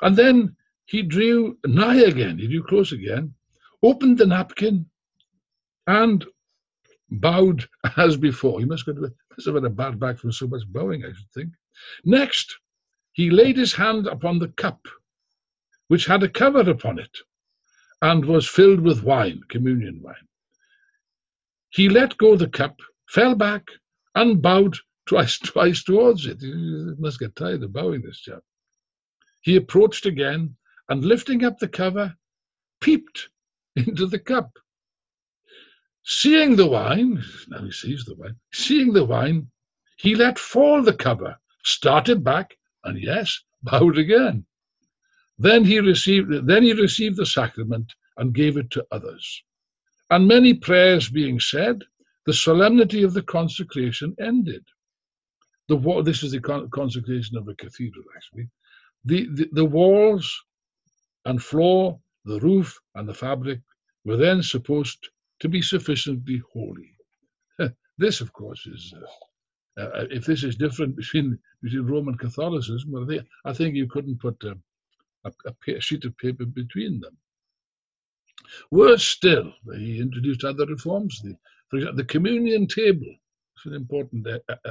And 0.00 0.16
then 0.16 0.56
he 0.86 1.02
drew 1.02 1.58
nigh 1.66 2.00
again, 2.00 2.38
he 2.38 2.48
drew 2.48 2.62
close 2.62 2.92
again, 2.92 3.34
opened 3.82 4.16
the 4.16 4.26
napkin, 4.26 4.86
and 5.86 6.24
bowed 7.10 7.68
as 7.98 8.16
before. 8.16 8.60
He 8.60 8.66
must 8.66 8.86
have, 8.86 8.96
must 8.96 9.46
have 9.46 9.56
had 9.56 9.64
a 9.64 9.70
bad 9.70 10.00
back 10.00 10.18
from 10.18 10.32
so 10.32 10.46
much 10.46 10.62
bowing, 10.68 11.04
I 11.04 11.08
should 11.08 11.30
think. 11.34 11.50
Next, 12.04 12.56
he 13.12 13.30
laid 13.30 13.58
his 13.58 13.74
hand 13.74 14.06
upon 14.06 14.38
the 14.38 14.48
cup, 14.48 14.80
which 15.88 16.06
had 16.06 16.22
a 16.22 16.28
cover 16.28 16.60
upon 16.70 16.98
it, 16.98 17.14
and 18.00 18.24
was 18.24 18.48
filled 18.48 18.80
with 18.80 19.02
wine, 19.02 19.42
communion 19.48 20.00
wine. 20.02 20.26
He 21.70 21.88
let 21.88 22.18
go 22.18 22.36
the 22.36 22.48
cup, 22.48 22.80
fell 23.08 23.34
back, 23.34 23.68
and 24.14 24.42
bowed 24.42 24.76
twice, 25.06 25.38
twice 25.52 25.82
towards 25.84 26.26
it. 26.26 26.40
He 26.40 26.94
must 26.98 27.20
get 27.20 27.36
tired 27.36 27.62
of 27.62 27.72
bowing, 27.72 28.02
this 28.02 28.20
chap. 28.20 28.42
He 29.40 29.56
approached 29.56 30.04
again, 30.04 30.56
and 30.88 31.04
lifting 31.04 31.44
up 31.44 31.58
the 31.58 31.68
cover, 31.68 32.16
peeped 32.80 33.28
into 33.76 34.06
the 34.06 34.18
cup. 34.18 34.58
Seeing 36.04 36.56
the 36.56 36.66
wine, 36.66 37.22
now 37.48 37.62
he 37.64 37.70
sees 37.70 38.04
the 38.04 38.16
wine, 38.16 38.36
seeing 38.52 38.92
the 38.92 39.04
wine, 39.04 39.50
he 39.96 40.14
let 40.14 40.38
fall 40.38 40.82
the 40.82 40.94
cover, 40.94 41.36
started 41.62 42.24
back, 42.24 42.56
and 42.84 43.00
yes, 43.00 43.42
bowed 43.62 43.98
again. 43.98 44.46
Then 45.38 45.64
he 45.64 45.78
received 45.80 46.46
then 46.46 46.62
he 46.62 46.72
received 46.72 47.16
the 47.16 47.26
sacrament 47.26 47.94
and 48.16 48.34
gave 48.34 48.56
it 48.56 48.70
to 48.72 48.86
others. 48.90 49.42
And 50.10 50.26
many 50.26 50.54
prayers 50.54 51.08
being 51.08 51.38
said, 51.38 51.82
the 52.26 52.32
solemnity 52.32 53.02
of 53.02 53.14
the 53.14 53.22
consecration 53.22 54.14
ended. 54.20 54.64
The 55.68 56.02
this 56.04 56.22
is 56.22 56.32
the 56.32 56.40
consecration 56.72 57.36
of 57.36 57.48
a 57.48 57.54
cathedral, 57.54 58.04
actually. 58.16 58.48
The, 59.04 59.28
the, 59.32 59.48
the 59.52 59.64
walls 59.64 60.28
and 61.24 61.42
floor, 61.42 61.98
the 62.24 62.40
roof 62.40 62.78
and 62.96 63.08
the 63.08 63.14
fabric 63.14 63.60
were 64.04 64.16
then 64.16 64.42
supposed 64.42 65.08
to 65.40 65.48
be 65.48 65.62
sufficiently 65.62 66.42
holy. 66.52 66.92
this, 67.98 68.20
of 68.20 68.32
course, 68.32 68.66
is 68.66 68.92
uh, 68.96 69.06
uh, 69.80 70.06
if 70.10 70.26
this 70.26 70.42
is 70.42 70.56
different 70.56 70.96
between 70.96 71.38
between 71.62 71.86
Roman 71.86 72.16
Catholicism, 72.16 72.90
well, 72.90 73.06
they, 73.06 73.20
I 73.44 73.52
think 73.52 73.74
you 73.74 73.86
couldn't 73.86 74.20
put 74.20 74.42
a, 74.44 74.56
a, 75.24 75.32
a, 75.68 75.80
sheet 75.80 76.04
of 76.04 76.16
paper 76.18 76.44
between 76.44 77.00
them. 77.00 77.16
Worse 78.70 79.04
still, 79.04 79.52
he 79.74 80.00
introduced 80.00 80.44
other 80.44 80.66
reforms. 80.66 81.20
The, 81.22 81.36
for 81.68 81.76
example, 81.76 81.96
the 81.96 82.04
communion 82.04 82.66
table 82.66 83.14
is 83.56 83.66
an 83.66 83.74
important 83.74 84.26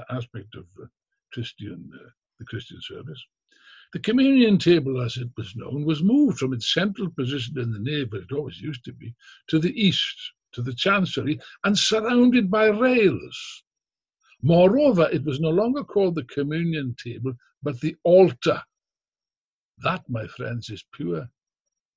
aspect 0.10 0.56
of 0.56 0.66
Christian 1.32 1.92
uh, 1.94 2.10
the 2.40 2.46
Christian 2.46 2.80
service. 2.82 3.24
The 3.92 4.00
communion 4.00 4.58
table, 4.58 5.02
as 5.02 5.18
it 5.18 5.30
was 5.36 5.56
known, 5.56 5.84
was 5.84 6.02
moved 6.02 6.38
from 6.38 6.54
its 6.54 6.74
central 6.74 7.10
position 7.10 7.60
in 7.60 7.72
the 7.72 7.80
nave, 7.80 8.14
as 8.14 8.24
it 8.24 8.32
always 8.32 8.62
used 8.62 8.86
to 8.86 8.94
be, 8.94 9.14
to 9.48 9.60
the 9.60 9.74
east, 9.80 10.34
to 10.54 10.62
the 10.62 10.74
chancery, 10.74 11.40
and 11.64 11.78
surrounded 11.78 12.50
by 12.50 12.68
rails. 12.68 13.64
Moreover, 14.42 15.10
it 15.12 15.26
was 15.26 15.40
no 15.40 15.50
longer 15.50 15.84
called 15.84 16.16
the 16.16 16.24
communion 16.24 16.96
table, 17.04 17.34
but 17.62 17.80
the 17.82 17.96
altar. 18.04 18.64
That, 19.80 20.04
my 20.08 20.28
friends, 20.28 20.70
is 20.70 20.86
pure 20.94 21.30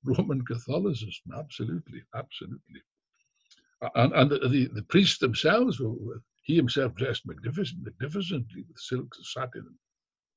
Roman 0.03 0.43
Catholicism. 0.45 1.31
Absolutely, 1.37 2.01
absolutely. 2.15 2.81
And, 3.95 4.13
and 4.13 4.29
the, 4.29 4.39
the, 4.47 4.69
the, 4.73 4.83
priests 4.83 5.17
themselves 5.17 5.79
were, 5.79 6.21
he 6.43 6.55
himself 6.55 6.95
dressed 6.95 7.25
magnificent, 7.25 7.83
magnificently 7.83 8.63
with 8.67 8.77
silks 8.77 9.17
and 9.17 9.25
satin 9.25 9.65
and 9.67 9.75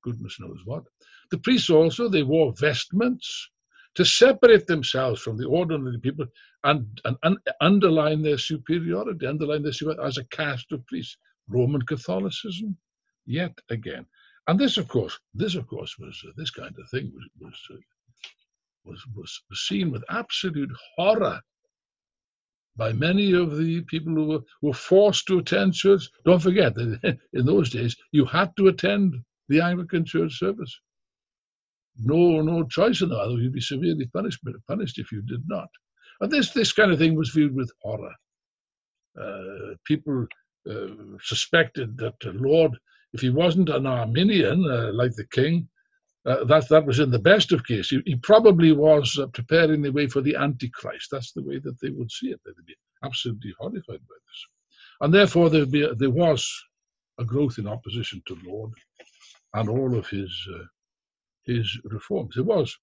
goodness 0.03 0.39
knows 0.41 0.61
what. 0.65 0.85
The 1.31 1.39
priests 1.39 1.71
also, 1.71 2.09
they 2.09 2.23
wore 2.23 2.53
vestments 2.59 3.51
to 3.95 4.05
separate 4.05 4.67
themselves 4.67 5.21
from 5.21 5.37
the 5.37 5.47
ordinary 5.47 5.99
people 5.99 6.27
and, 6.65 7.01
and, 7.05 7.17
and 7.23 7.39
underline 7.61 8.23
their 8.23 8.39
superiority, 8.39 9.27
underline 9.27 9.63
their 9.63 9.73
superiority 9.73 10.09
as 10.09 10.19
a 10.19 10.25
caste 10.25 10.73
of 10.73 10.87
priests. 10.87 11.17
Roman 11.49 11.83
Catholicism, 11.83 12.77
yet 13.25 13.57
again. 13.71 14.05
And 14.49 14.59
this, 14.59 14.77
of 14.77 14.89
course, 14.89 15.19
this, 15.35 15.55
of 15.55 15.67
course, 15.67 15.97
was 15.99 16.21
uh, 16.27 16.33
this 16.37 16.51
kind 16.51 16.75
of 16.79 16.89
thing 16.91 17.13
was 17.15 17.25
was, 17.41 17.61
uh, 17.73 17.77
was 18.87 19.05
was 19.17 19.43
seen 19.55 19.91
with 19.91 20.05
absolute 20.09 20.71
horror 20.97 21.41
by 22.77 22.93
many 22.93 23.33
of 23.33 23.57
the 23.57 23.81
people 23.83 24.15
who 24.15 24.27
were, 24.27 24.41
were 24.63 24.75
forced 24.75 25.27
to 25.27 25.39
attend 25.39 25.75
church. 25.75 26.09
Don't 26.25 26.43
forget 26.43 26.75
that 26.75 27.19
in 27.33 27.47
those 27.47 27.71
days 27.71 27.97
you 28.13 28.25
had 28.25 28.55
to 28.57 28.69
attend 28.69 29.15
the 29.49 29.61
Anglican 29.61 30.05
church 30.05 30.39
service. 30.39 30.81
No, 31.99 32.43
no 32.43 32.65
choice 32.65 33.01
in 33.01 33.09
that. 33.09 33.37
You'd 33.41 33.53
be 33.53 33.61
severely 33.61 34.07
punished, 34.13 34.41
punished 34.69 34.99
if 34.99 35.11
you 35.11 35.23
did 35.23 35.43
not. 35.47 35.69
And 36.21 36.31
this, 36.31 36.51
this 36.51 36.73
kind 36.73 36.93
of 36.93 36.99
thing 36.99 37.15
was 37.15 37.31
viewed 37.31 37.55
with 37.55 37.73
horror. 37.81 38.15
Uh, 39.19 39.75
people 39.85 40.27
uh, 40.71 40.89
suspected 41.23 41.97
that 41.99 42.15
the 42.21 42.33
Laud, 42.33 42.77
if 43.15 43.21
he 43.23 43.31
wasn't 43.31 43.71
an 43.71 43.87
Arminian 43.87 44.63
uh, 44.71 44.93
like 44.93 45.15
the 45.15 45.27
king, 45.29 45.69
uh, 46.27 46.45
that 46.45 46.69
that 46.69 46.87
was 46.87 46.99
in 46.99 47.11
the 47.11 47.19
best 47.19 47.53
of 47.53 47.65
cases. 47.65 47.89
He, 47.91 48.03
he 48.05 48.17
probably 48.17 48.73
was 48.73 49.19
uh, 49.19 49.27
preparing 49.29 49.83
the 49.83 49.93
way 49.93 50.07
for 50.09 50.21
the 50.21 50.37
Antichrist. 50.37 51.09
That's 51.11 51.33
the 51.33 51.43
way 51.43 51.59
that 51.61 51.81
they 51.81 51.91
would 51.91 52.11
see 52.11 52.29
it. 52.29 52.41
They'd 52.45 52.67
be 52.67 52.77
absolutely 53.05 53.55
horrified 53.59 53.87
by 54.09 54.19
this, 54.27 54.47
and 55.01 55.15
therefore 55.15 55.51
there 55.51 55.67
be 55.67 55.89
there 55.97 56.11
was 56.11 56.51
a 57.19 57.25
growth 57.25 57.59
in 57.59 57.67
opposition 57.67 58.23
to 58.27 58.39
Laud 58.45 58.73
and 59.55 59.69
all 59.69 59.97
of 59.97 60.09
his 60.09 60.33
uh, 60.55 60.65
his 61.45 61.79
reforms. 61.85 62.35
There 62.35 62.45
was 62.45 62.77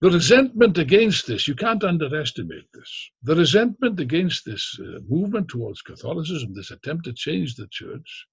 the 0.00 0.10
resentment 0.10 0.78
against 0.78 1.26
this, 1.26 1.48
you 1.48 1.56
can't 1.56 1.82
underestimate 1.82 2.68
this. 2.72 3.10
The 3.24 3.34
resentment 3.34 3.98
against 3.98 4.44
this 4.44 4.78
uh, 4.80 5.00
movement 5.08 5.48
towards 5.48 5.82
Catholicism, 5.82 6.54
this 6.54 6.70
attempt 6.70 7.06
to 7.06 7.12
change 7.12 7.56
the 7.56 7.66
church, 7.68 8.26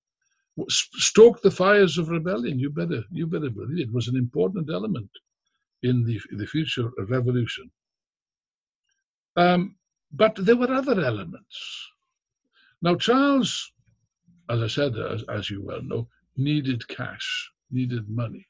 stoked 0.70 1.44
the 1.44 1.52
fires 1.52 1.98
of 1.98 2.10
rebellion. 2.10 2.60
You 2.60 2.70
better, 2.70 3.04
you 3.12 3.28
better 3.28 3.50
believe 3.50 3.88
it 3.88 3.94
was 3.94 4.08
an 4.08 4.16
important 4.16 4.70
element 4.70 5.10
in 5.84 6.04
the, 6.04 6.20
the 6.32 6.48
future 6.48 6.90
revolution. 7.10 7.70
Um, 9.36 9.76
but 10.14 10.36
there 10.38 10.56
were 10.56 10.72
other 10.72 11.02
elements. 11.02 11.90
Now, 12.82 12.96
Charles, 12.96 13.72
as 14.50 14.62
I 14.62 14.68
said, 14.68 14.98
as, 14.98 15.24
as 15.24 15.50
you 15.50 15.64
well 15.64 15.82
know, 15.82 16.08
needed 16.38 16.88
cash, 16.88 17.52
needed 17.72 18.10
money 18.10 18.48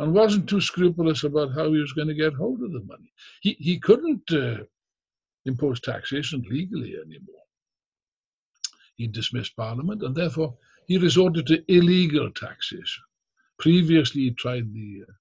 and 0.00 0.14
wasn't 0.14 0.48
too 0.48 0.62
scrupulous 0.62 1.24
about 1.24 1.52
how 1.54 1.70
he 1.70 1.78
was 1.78 1.92
going 1.92 2.08
to 2.08 2.14
get 2.14 2.32
hold 2.32 2.62
of 2.62 2.72
the 2.72 2.80
money. 2.80 3.12
He, 3.42 3.52
he 3.60 3.78
couldn't 3.78 4.32
uh, 4.32 4.64
impose 5.44 5.78
taxation 5.80 6.42
legally 6.50 6.94
anymore. 6.96 7.39
He 9.00 9.06
dismissed 9.06 9.56
Parliament, 9.56 10.02
and 10.02 10.14
therefore 10.14 10.58
he 10.86 10.98
resorted 10.98 11.46
to 11.46 11.64
illegal 11.74 12.30
taxation. 12.32 13.02
Previously, 13.58 14.24
he 14.24 14.30
tried 14.32 14.74
the 14.74 15.04
uh, 15.08 15.12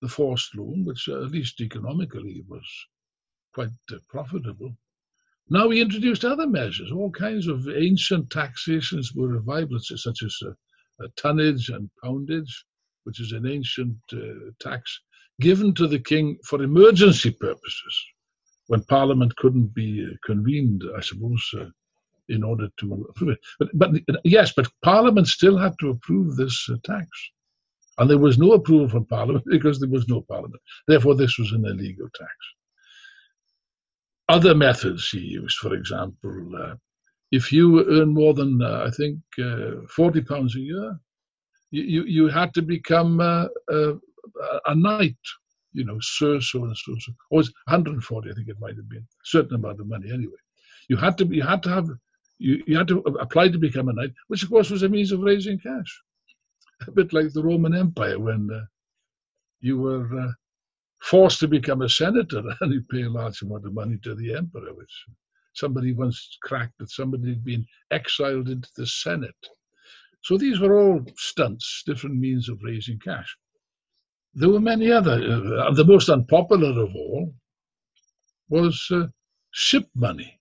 the 0.00 0.08
forced 0.08 0.54
loan, 0.54 0.84
which 0.84 1.08
uh, 1.08 1.24
at 1.24 1.32
least 1.32 1.60
economically 1.60 2.44
was 2.46 2.64
quite 3.52 3.70
uh, 3.92 3.96
profitable. 4.08 4.76
Now 5.50 5.68
he 5.68 5.80
introduced 5.80 6.24
other 6.24 6.46
measures. 6.46 6.92
All 6.92 7.10
kinds 7.10 7.48
of 7.48 7.68
ancient 7.68 8.30
taxations 8.30 9.12
were 9.12 9.26
revived, 9.26 9.72
such 9.82 10.22
as 10.22 10.38
uh, 10.46 11.08
tonnage 11.16 11.70
and 11.70 11.90
poundage, 12.00 12.64
which 13.02 13.18
is 13.18 13.32
an 13.32 13.48
ancient 13.48 13.98
uh, 14.12 14.52
tax 14.60 15.00
given 15.40 15.74
to 15.74 15.88
the 15.88 15.98
king 15.98 16.38
for 16.44 16.62
emergency 16.62 17.32
purposes 17.32 17.96
when 18.68 18.84
Parliament 18.84 19.34
couldn't 19.34 19.74
be 19.74 20.06
convened, 20.24 20.84
I 20.96 21.00
suppose, 21.00 21.44
uh, 21.60 21.64
in 22.28 22.42
order 22.42 22.68
to 22.78 23.06
approve 23.08 23.30
it. 23.30 23.38
But, 23.58 23.68
but 23.74 23.90
yes, 24.24 24.52
but 24.54 24.68
Parliament 24.82 25.28
still 25.28 25.56
had 25.56 25.74
to 25.80 25.90
approve 25.90 26.36
this 26.36 26.68
uh, 26.70 26.76
tax. 26.84 27.08
And 27.98 28.08
there 28.08 28.18
was 28.18 28.38
no 28.38 28.52
approval 28.52 28.88
from 28.88 29.06
Parliament 29.06 29.44
because 29.50 29.80
there 29.80 29.90
was 29.90 30.08
no 30.08 30.20
Parliament. 30.22 30.60
Therefore, 30.86 31.14
this 31.14 31.38
was 31.38 31.52
an 31.52 31.64
illegal 31.66 32.08
tax. 32.14 32.30
Other 34.28 34.54
methods 34.54 35.08
he 35.08 35.20
used, 35.20 35.56
for 35.56 35.74
example, 35.74 36.50
uh, 36.56 36.74
if 37.30 37.50
you 37.50 37.84
earn 37.88 38.12
more 38.14 38.34
than, 38.34 38.60
uh, 38.62 38.84
I 38.86 38.90
think, 38.90 39.18
uh, 39.42 39.86
40 39.88 40.22
pounds 40.22 40.54
a 40.54 40.60
year, 40.60 40.98
you, 41.70 41.82
you, 41.82 42.04
you 42.04 42.28
had 42.28 42.54
to 42.54 42.62
become 42.62 43.20
uh, 43.20 43.46
a 44.66 44.74
knight 44.74 45.16
you 45.72 45.84
know, 45.84 45.98
sir, 46.00 46.40
so 46.40 46.64
and 46.64 46.76
so, 46.76 46.94
so. 46.98 47.12
Or 47.30 47.38
was 47.38 47.52
140, 47.66 48.30
I 48.30 48.34
think 48.34 48.48
it 48.48 48.60
might 48.60 48.76
have 48.76 48.88
been. 48.88 49.02
A 49.02 49.24
certain 49.24 49.56
amount 49.56 49.80
of 49.80 49.86
money 49.86 50.10
anyway. 50.12 50.40
You 50.88 50.96
had 50.96 51.18
to, 51.18 51.26
you 51.26 51.42
had 51.42 51.62
to 51.64 51.70
have, 51.70 51.88
you, 52.38 52.62
you 52.66 52.76
had 52.76 52.88
to 52.88 52.98
apply 53.20 53.48
to 53.48 53.58
become 53.58 53.88
a 53.88 53.92
knight, 53.92 54.10
which 54.28 54.42
of 54.42 54.50
course 54.50 54.70
was 54.70 54.82
a 54.82 54.88
means 54.88 55.12
of 55.12 55.20
raising 55.20 55.58
cash. 55.58 56.02
A 56.86 56.90
bit 56.90 57.12
like 57.12 57.32
the 57.32 57.42
Roman 57.42 57.74
Empire 57.74 58.18
when 58.18 58.48
uh, 58.52 58.64
you 59.60 59.78
were 59.78 60.06
uh, 60.20 60.32
forced 61.00 61.40
to 61.40 61.48
become 61.48 61.82
a 61.82 61.88
senator 61.88 62.42
and 62.60 62.72
you 62.72 62.82
pay 62.90 63.02
a 63.02 63.10
large 63.10 63.42
amount 63.42 63.66
of 63.66 63.74
money 63.74 63.98
to 64.04 64.14
the 64.14 64.34
emperor, 64.34 64.72
which 64.74 65.04
somebody 65.54 65.92
once 65.92 66.38
cracked 66.42 66.78
that 66.78 66.90
somebody 66.90 67.30
had 67.30 67.44
been 67.44 67.66
exiled 67.90 68.48
into 68.48 68.68
the 68.76 68.86
Senate. 68.86 69.34
So 70.22 70.36
these 70.36 70.60
were 70.60 70.78
all 70.78 71.04
stunts, 71.16 71.82
different 71.86 72.16
means 72.16 72.48
of 72.48 72.58
raising 72.62 72.98
cash 72.98 73.36
there 74.34 74.48
were 74.50 74.60
many 74.60 74.90
other. 74.90 75.12
Uh, 75.12 75.72
the 75.72 75.84
most 75.84 76.08
unpopular 76.08 76.70
of 76.82 76.94
all 76.94 77.34
was 78.48 78.86
uh, 78.92 79.06
ship 79.50 79.88
money. 79.94 80.37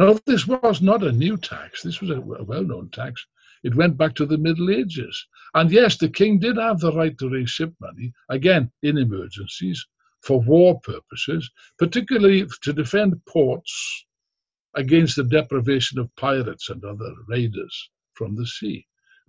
Now, 0.00 0.18
this 0.24 0.46
was 0.46 0.80
not 0.80 1.02
a 1.02 1.12
new 1.12 1.36
tax. 1.36 1.82
This 1.82 2.00
was 2.00 2.08
a, 2.08 2.14
a 2.14 2.42
well-known 2.42 2.88
tax. 2.88 3.26
It 3.62 3.74
went 3.74 3.98
back 3.98 4.14
to 4.14 4.24
the 4.24 4.38
Middle 4.38 4.70
Ages. 4.70 5.26
And 5.52 5.70
yes, 5.70 5.98
the 5.98 6.08
king 6.08 6.38
did 6.38 6.56
have 6.56 6.80
the 6.80 6.90
right 6.94 7.18
to 7.18 7.28
raise 7.28 7.50
ship 7.50 7.74
money, 7.82 8.14
again, 8.30 8.72
in 8.82 8.96
emergencies, 8.96 9.86
for 10.22 10.40
war 10.40 10.80
purposes, 10.80 11.50
particularly 11.78 12.46
to 12.62 12.72
defend 12.72 13.20
ports 13.26 14.06
against 14.74 15.16
the 15.16 15.24
deprivation 15.24 15.98
of 15.98 16.16
pirates 16.16 16.70
and 16.70 16.82
other 16.82 17.12
raiders 17.28 17.90
from 18.14 18.36
the 18.36 18.46
sea. 18.46 18.86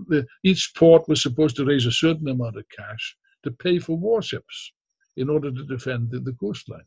The, 0.07 0.25
each 0.45 0.71
port 0.73 1.05
was 1.09 1.21
supposed 1.21 1.57
to 1.57 1.65
raise 1.65 1.85
a 1.85 1.91
certain 1.91 2.29
amount 2.29 2.55
of 2.55 2.63
cash 2.69 3.17
to 3.43 3.51
pay 3.51 3.77
for 3.79 3.97
warships 3.97 4.71
in 5.17 5.29
order 5.29 5.51
to 5.51 5.65
defend 5.65 6.11
the, 6.11 6.21
the 6.21 6.37
coastline. 6.39 6.85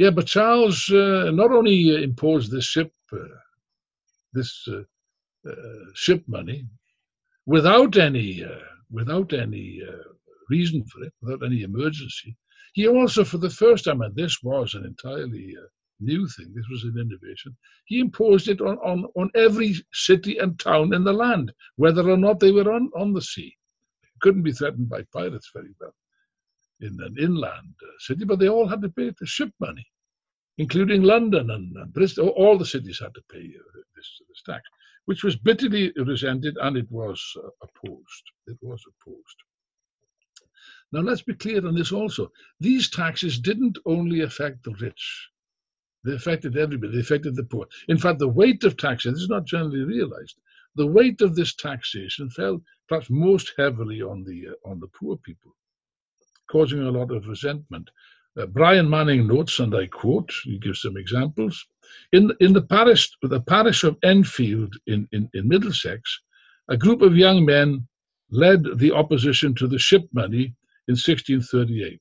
Yeah, 0.00 0.08
but 0.08 0.26
Charles 0.26 0.90
uh, 0.90 1.30
not 1.30 1.52
only 1.52 1.94
uh, 1.94 1.98
imposed 2.00 2.50
this 2.50 2.64
ship, 2.64 2.90
uh, 3.12 3.18
this 4.32 4.66
uh, 4.66 4.80
uh, 5.46 5.84
ship 5.92 6.24
money, 6.26 6.64
without 7.44 7.98
any, 7.98 8.42
without 8.90 9.34
any 9.34 9.82
reason 10.48 10.86
for 10.86 11.04
it, 11.04 11.12
without 11.20 11.44
any 11.44 11.64
emergency, 11.64 12.34
he 12.72 12.88
also, 12.88 13.24
for 13.24 13.36
the 13.36 13.50
first 13.50 13.84
time, 13.84 14.00
and 14.00 14.16
this 14.16 14.42
was 14.42 14.72
an 14.72 14.86
entirely 14.86 15.54
new 16.00 16.26
thing, 16.28 16.50
this 16.54 16.68
was 16.70 16.84
an 16.84 16.96
innovation, 16.98 17.54
he 17.84 18.00
imposed 18.00 18.48
it 18.48 18.62
on, 18.62 18.78
on, 18.78 19.04
on 19.16 19.30
every 19.34 19.74
city 19.92 20.38
and 20.38 20.58
town 20.58 20.94
in 20.94 21.04
the 21.04 21.12
land, 21.12 21.52
whether 21.76 22.08
or 22.08 22.16
not 22.16 22.40
they 22.40 22.52
were 22.52 22.72
on, 22.72 22.90
on 22.96 23.12
the 23.12 23.20
sea. 23.20 23.54
Couldn't 24.22 24.44
be 24.44 24.52
threatened 24.52 24.88
by 24.88 25.02
pirates 25.12 25.50
very 25.52 25.74
well 25.78 25.92
in 26.80 26.98
an 27.00 27.16
inland 27.18 27.74
uh, 27.82 27.86
city, 27.98 28.24
but 28.24 28.38
they 28.38 28.48
all 28.48 28.66
had 28.66 28.82
to 28.82 28.88
pay 28.88 29.10
the 29.18 29.26
ship 29.26 29.52
money, 29.60 29.86
including 30.58 31.02
London 31.02 31.50
and, 31.50 31.76
and 31.76 31.92
Bristol. 31.92 32.28
All 32.28 32.56
the 32.58 32.66
cities 32.66 33.00
had 33.00 33.14
to 33.14 33.22
pay 33.30 33.40
uh, 33.40 33.80
this, 33.96 34.20
this, 34.28 34.42
tax, 34.46 34.62
which 35.04 35.22
was 35.22 35.36
bitterly 35.36 35.92
resented 35.96 36.56
and 36.60 36.76
it 36.76 36.90
was 36.90 37.20
uh, 37.36 37.48
opposed. 37.62 38.24
It 38.46 38.58
was 38.62 38.82
opposed. 38.86 39.36
Now, 40.92 41.00
let's 41.00 41.22
be 41.22 41.34
clear 41.34 41.64
on 41.66 41.74
this 41.74 41.92
also. 41.92 42.32
These 42.58 42.90
taxes 42.90 43.38
didn't 43.38 43.78
only 43.86 44.22
affect 44.22 44.64
the 44.64 44.74
rich, 44.80 45.28
they 46.02 46.14
affected 46.14 46.56
everybody, 46.56 46.94
they 46.94 47.00
affected 47.00 47.36
the 47.36 47.44
poor. 47.44 47.66
In 47.88 47.98
fact, 47.98 48.18
the 48.18 48.28
weight 48.28 48.64
of 48.64 48.76
taxes, 48.76 49.12
this 49.12 49.22
is 49.22 49.28
not 49.28 49.44
generally 49.44 49.84
realized, 49.84 50.40
the 50.74 50.86
weight 50.86 51.20
of 51.20 51.34
this 51.34 51.54
taxation 51.54 52.30
fell 52.30 52.62
perhaps 52.88 53.10
most 53.10 53.52
heavily 53.56 54.00
on 54.02 54.24
the 54.24 54.48
uh, 54.48 54.68
on 54.68 54.80
the 54.80 54.88
poor 54.88 55.16
people, 55.16 55.54
causing 56.50 56.80
a 56.82 56.90
lot 56.90 57.10
of 57.12 57.28
resentment. 57.28 57.90
Uh, 58.36 58.46
Brian 58.46 58.88
Manning 58.88 59.26
notes, 59.26 59.58
and 59.58 59.74
I 59.74 59.86
quote, 59.86 60.32
he 60.44 60.58
gives 60.58 60.82
some 60.82 60.96
examples. 60.96 61.66
In, 62.12 62.32
in 62.40 62.52
the 62.52 62.62
parish, 62.62 63.10
the 63.22 63.40
parish 63.40 63.84
of 63.84 63.96
Enfield 64.02 64.74
in, 64.86 65.08
in, 65.12 65.28
in 65.34 65.48
Middlesex, 65.48 66.20
a 66.68 66.76
group 66.76 67.02
of 67.02 67.16
young 67.16 67.44
men 67.44 67.86
led 68.30 68.64
the 68.78 68.92
opposition 68.92 69.54
to 69.56 69.66
the 69.66 69.78
ship 69.78 70.08
money 70.12 70.54
in 70.88 70.96
1638. 70.96 72.00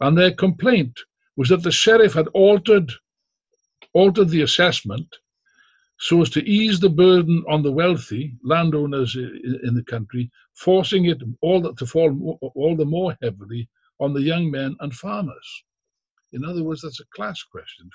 And 0.00 0.16
their 0.16 0.32
complaint 0.32 0.98
was 1.36 1.48
that 1.48 1.62
the 1.62 1.70
sheriff 1.70 2.14
had 2.14 2.28
altered, 2.28 2.92
altered 3.94 4.28
the 4.28 4.42
assessment 4.42 5.06
so 6.00 6.22
as 6.22 6.30
to 6.30 6.48
ease 6.48 6.80
the 6.80 6.88
burden 6.88 7.44
on 7.46 7.62
the 7.62 7.70
wealthy 7.70 8.34
landowners 8.42 9.14
in 9.16 9.74
the 9.74 9.84
country, 9.84 10.30
forcing 10.54 11.04
it 11.04 11.18
all 11.42 11.74
to 11.74 11.86
fall 11.86 12.38
all 12.54 12.74
the 12.74 12.86
more 12.86 13.16
heavily 13.22 13.68
on 14.00 14.12
the 14.12 14.22
young 14.22 14.50
men 14.50 14.76
and 14.80 14.94
farmers. 14.94 15.64
In 16.32 16.44
other 16.44 16.64
words, 16.64 16.82
that's 16.82 17.00
a 17.00 17.14
class 17.14 17.42
question. 17.42 17.90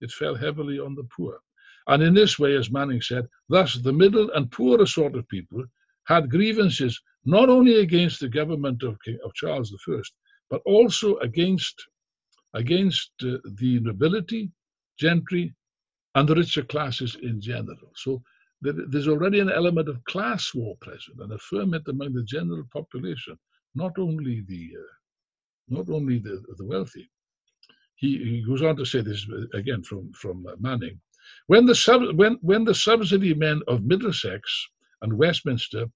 It 0.00 0.10
fell 0.10 0.34
heavily 0.34 0.78
on 0.78 0.94
the 0.94 1.08
poor. 1.16 1.38
And 1.86 2.02
in 2.02 2.14
this 2.14 2.38
way, 2.38 2.54
as 2.54 2.70
Manning 2.70 3.00
said, 3.00 3.26
thus 3.48 3.74
the 3.74 3.92
middle 3.92 4.30
and 4.32 4.50
poorer 4.50 4.86
sort 4.86 5.14
of 5.14 5.28
people 5.28 5.64
had 6.04 6.30
grievances 6.30 7.00
not 7.24 7.48
only 7.48 7.80
against 7.80 8.20
the 8.20 8.28
government 8.28 8.82
of, 8.82 8.98
King, 9.04 9.18
of 9.24 9.34
Charles 9.34 9.74
I, 9.88 10.00
but 10.50 10.62
also 10.64 11.16
against, 11.18 11.82
against 12.54 13.10
uh, 13.22 13.38
the 13.56 13.80
nobility, 13.80 14.50
gentry, 14.98 15.54
and 16.14 16.28
the 16.28 16.34
richer 16.34 16.62
classes 16.62 17.16
in 17.22 17.40
general. 17.40 17.92
So 17.94 18.22
there's 18.60 19.08
already 19.08 19.40
an 19.40 19.50
element 19.50 19.88
of 19.88 20.02
class 20.04 20.52
war 20.54 20.76
present 20.80 21.20
and 21.20 21.32
a 21.32 21.38
ferment 21.38 21.86
among 21.88 22.12
the 22.14 22.24
general 22.24 22.64
population, 22.72 23.38
not 23.74 23.98
only 23.98 24.42
the 24.48 24.70
uh, 24.78 24.97
not 25.70 25.88
only 25.90 26.18
the, 26.18 26.42
the 26.56 26.64
wealthy. 26.64 27.10
He, 27.96 28.18
he, 28.18 28.42
goes 28.42 28.62
on 28.62 28.76
to 28.76 28.84
say 28.84 29.00
this 29.00 29.26
again 29.54 29.82
from 29.82 30.12
from 30.12 30.46
uh, 30.46 30.52
Manning. 30.60 31.00
When 31.48 31.66
the 31.66 31.74
sub, 31.74 32.16
when 32.16 32.38
when 32.42 32.64
the 32.64 32.74
subsidy 32.74 33.34
men 33.34 33.60
of 33.66 33.84
Middlesex 33.84 34.68
and 35.02 35.18
Westminster 35.18 35.86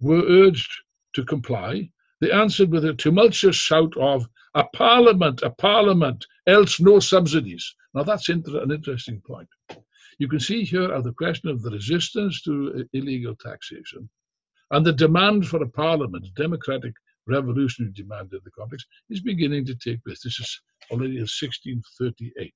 were 0.00 0.22
urged 0.22 0.70
to 1.14 1.24
comply, 1.24 1.90
they 2.20 2.30
answered 2.30 2.70
with 2.70 2.84
a 2.84 2.94
tumultuous 2.94 3.56
shout 3.56 3.96
of 3.96 4.28
"A 4.54 4.64
Parliament, 4.64 5.42
a 5.42 5.50
Parliament, 5.50 6.24
else 6.46 6.78
no 6.78 7.00
subsidies." 7.00 7.74
Now 7.94 8.04
that's 8.04 8.28
inter- 8.28 8.62
an 8.62 8.70
interesting 8.70 9.20
point. 9.26 9.48
You 10.18 10.28
can 10.28 10.40
see 10.40 10.62
here 10.64 10.92
how 10.92 11.00
the 11.00 11.12
question 11.12 11.48
of 11.48 11.62
the 11.62 11.70
resistance 11.70 12.42
to 12.42 12.86
illegal 12.92 13.34
taxation 13.34 14.08
and 14.70 14.86
the 14.86 14.92
demand 14.92 15.48
for 15.48 15.62
a 15.62 15.68
parliament, 15.68 16.26
democratic 16.36 16.94
revolutionary 17.30 17.92
demand 17.92 18.32
in 18.32 18.40
the 18.44 18.50
context, 18.50 18.86
is 19.08 19.20
beginning 19.20 19.64
to 19.66 19.74
take 19.74 20.04
place. 20.04 20.22
This 20.22 20.40
is 20.40 20.60
already 20.90 21.16
in 21.16 21.28
1638. 21.28 22.54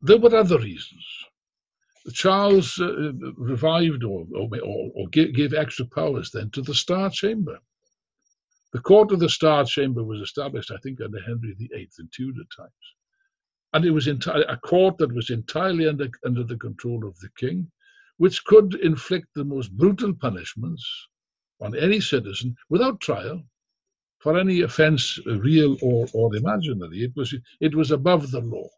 There 0.00 0.18
were 0.18 0.34
other 0.34 0.58
reasons. 0.58 1.04
Charles 2.12 2.80
uh, 2.80 3.12
revived 3.36 4.04
or, 4.04 4.24
or, 4.34 4.48
or, 4.94 5.08
gave 5.08 5.52
extra 5.52 5.84
powers 5.86 6.30
then 6.30 6.50
to 6.50 6.62
the 6.62 6.74
Star 6.74 7.10
Chamber. 7.10 7.58
The 8.72 8.80
court 8.80 9.12
of 9.12 9.20
the 9.20 9.28
Star 9.28 9.64
Chamber 9.64 10.04
was 10.04 10.20
established, 10.20 10.70
I 10.70 10.78
think, 10.78 11.00
under 11.00 11.20
Henry 11.20 11.54
VIII 11.58 11.90
in 11.98 12.08
Tudor 12.14 12.44
times 12.56 12.72
and 13.72 13.84
it 13.84 13.90
was 13.90 14.06
enti- 14.06 14.44
a 14.48 14.56
court 14.56 14.98
that 14.98 15.14
was 15.14 15.30
entirely 15.30 15.86
under, 15.86 16.08
under 16.24 16.42
the 16.42 16.56
control 16.56 17.06
of 17.06 17.18
the 17.18 17.28
king, 17.36 17.70
which 18.16 18.44
could 18.44 18.74
inflict 18.76 19.28
the 19.34 19.44
most 19.44 19.76
brutal 19.76 20.14
punishments 20.14 21.08
on 21.60 21.76
any 21.76 22.00
citizen 22.00 22.56
without 22.68 23.00
trial 23.00 23.42
for 24.18 24.38
any 24.38 24.62
offence, 24.62 25.18
uh, 25.26 25.38
real 25.38 25.76
or, 25.82 26.08
or 26.12 26.34
imaginary. 26.34 27.04
It 27.04 27.12
was, 27.16 27.34
it 27.60 27.74
was 27.74 27.90
above 27.90 28.30
the 28.30 28.40
law, 28.40 28.68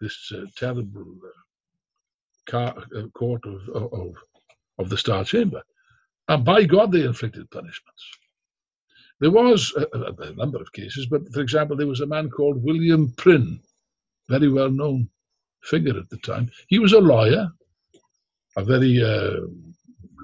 this 0.00 0.32
uh, 0.34 0.46
terrible 0.56 1.06
uh, 1.24 2.50
car, 2.50 2.74
uh, 2.96 3.06
court 3.14 3.44
of, 3.46 3.68
of, 3.68 4.14
of 4.78 4.88
the 4.88 4.98
Star 4.98 5.24
Chamber. 5.24 5.62
And 6.28 6.44
by 6.44 6.64
God, 6.64 6.90
they 6.90 7.04
inflicted 7.04 7.50
punishments. 7.50 8.02
There 9.20 9.30
was 9.30 9.72
a, 9.76 10.12
a, 10.22 10.32
number 10.32 10.60
of 10.60 10.72
cases, 10.72 11.06
but 11.06 11.22
for 11.32 11.40
example, 11.40 11.76
there 11.76 11.86
was 11.86 12.00
a 12.00 12.06
man 12.06 12.28
called 12.28 12.62
William 12.62 13.12
Prynne, 13.16 13.60
very 14.28 14.48
well 14.48 14.70
known 14.70 15.08
figure 15.62 15.98
at 15.98 16.10
the 16.10 16.18
time. 16.18 16.50
He 16.68 16.78
was 16.78 16.92
a 16.92 16.98
lawyer, 16.98 17.48
a 18.56 18.64
very 18.64 19.02
uh, 19.02 19.46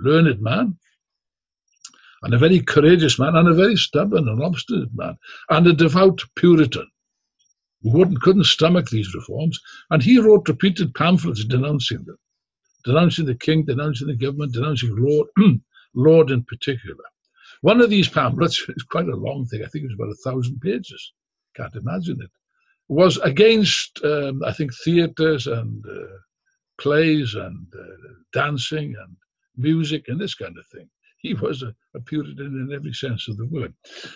learned 0.02 0.40
man, 0.42 0.76
and 2.22 2.34
a 2.34 2.38
very 2.38 2.60
courageous 2.60 3.18
man, 3.18 3.34
and 3.34 3.48
a 3.48 3.54
very 3.54 3.76
stubborn 3.76 4.28
and 4.28 4.42
obstinate 4.42 4.94
man, 4.94 5.16
and 5.50 5.66
a 5.66 5.72
devout 5.72 6.20
Puritan 6.36 6.86
who 7.82 7.90
wouldn't, 7.90 8.20
couldn't 8.20 8.44
stomach 8.44 8.88
these 8.88 9.14
reforms. 9.14 9.58
And 9.90 10.02
he 10.02 10.18
wrote 10.18 10.48
repeated 10.48 10.94
pamphlets 10.94 11.44
denouncing 11.44 12.04
them, 12.04 12.18
denouncing 12.84 13.26
the 13.26 13.34
king, 13.34 13.64
denouncing 13.64 14.06
the 14.06 14.16
government, 14.16 14.52
denouncing 14.52 14.94
Laud, 14.96 15.26
Laud 15.94 16.30
in 16.30 16.44
particular. 16.44 17.04
One 17.62 17.80
of 17.80 17.90
these 17.90 18.08
pamphlets 18.08 18.64
is 18.76 18.82
quite 18.84 19.08
a 19.08 19.16
long 19.16 19.46
thing. 19.46 19.62
I 19.64 19.68
think 19.68 19.84
it 19.84 19.88
was 19.88 19.94
about 19.94 20.12
a 20.12 20.30
thousand 20.30 20.60
pages. 20.60 21.12
Can't 21.56 21.74
imagine 21.74 22.20
it. 22.22 22.30
Was 22.88 23.16
against, 23.18 24.00
um, 24.04 24.42
I 24.44 24.52
think, 24.52 24.72
theatres 24.84 25.46
and 25.46 25.84
uh, 25.86 26.18
plays 26.78 27.34
and 27.34 27.66
uh, 27.74 27.84
dancing 28.32 28.94
and 29.00 29.16
music 29.56 30.08
and 30.08 30.20
this 30.20 30.34
kind 30.34 30.56
of 30.58 30.66
thing. 30.66 30.88
He 31.22 31.34
was 31.34 31.62
a, 31.62 31.72
a, 31.94 32.00
Puritan 32.00 32.68
in 32.68 32.74
every 32.74 32.92
sense 32.92 33.28
of 33.28 33.36
the 33.36 33.46
word. 33.46 33.72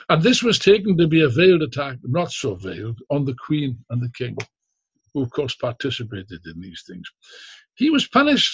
And 0.09 0.23
this 0.23 0.43
was 0.43 0.59
taken 0.59 0.97
to 0.99 1.07
be 1.07 1.23
a 1.23 1.29
veiled 1.29 1.63
attack, 1.63 1.99
not 2.03 2.33
so 2.33 2.57
veiled, 2.57 3.01
on 3.11 3.25
the 3.25 3.35
Queen 3.35 3.79
and 3.91 4.03
the 4.03 4.11
King, 4.11 4.37
who, 5.15 5.23
of 5.23 5.31
course, 5.31 5.55
participated 5.55 6.41
in 6.45 6.61
these 6.61 6.83
things. 6.87 7.07
He 7.75 7.91
was 7.91 8.09
punished, 8.09 8.53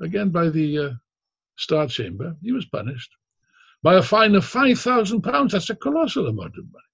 again, 0.00 0.30
by 0.30 0.48
the 0.48 0.78
uh, 0.78 0.90
Star 1.56 1.86
Chamber. 1.86 2.36
He 2.42 2.50
was 2.50 2.66
punished 2.66 3.10
by 3.82 3.94
a 3.94 4.02
fine 4.02 4.34
of 4.34 4.44
£5,000. 4.44 5.50
That's 5.50 5.70
a 5.70 5.76
colossal 5.76 6.26
amount 6.26 6.58
of 6.58 6.64
money. 6.72 6.84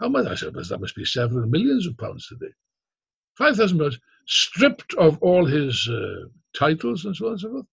How 0.00 0.08
much? 0.08 0.26
I 0.28 0.34
suppose 0.36 0.68
that 0.68 0.80
must 0.80 0.94
be 0.94 1.04
several 1.04 1.48
millions 1.48 1.86
of 1.86 1.98
pounds 1.98 2.28
today. 2.28 2.52
£5,000 3.40 3.98
stripped 4.26 4.94
of 4.94 5.18
all 5.22 5.44
his 5.44 5.88
uh, 5.88 6.28
titles 6.54 7.04
and 7.04 7.16
so 7.16 7.26
on 7.26 7.32
and 7.32 7.40
so 7.40 7.50
forth. 7.50 7.66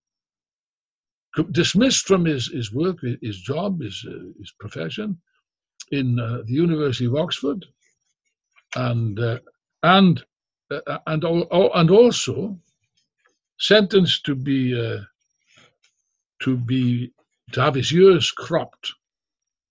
Dismissed 1.52 2.08
from 2.08 2.26
his, 2.26 2.48
his 2.48 2.72
work, 2.72 3.00
his 3.22 3.42
job, 3.42 3.82
his, 3.82 4.06
uh, 4.08 4.32
his 4.40 4.52
profession 4.60 5.18
in 5.92 6.20
uh, 6.20 6.44
the 6.46 6.54
University 6.54 7.06
of 7.06 7.16
Oxford, 7.16 7.66
and 8.76 9.20
uh, 9.20 9.40
and 9.84 10.24
uh, 10.72 10.98
and 11.08 11.24
and 11.24 11.92
also 11.92 12.58
sentenced 13.60 14.26
to 14.26 14.36
be 14.36 14.80
uh, 14.80 15.02
to 16.42 16.58
be 16.58 17.12
to 17.52 17.62
have 17.62 17.76
his 17.76 17.92
ears 17.92 18.32
cropped. 18.32 18.94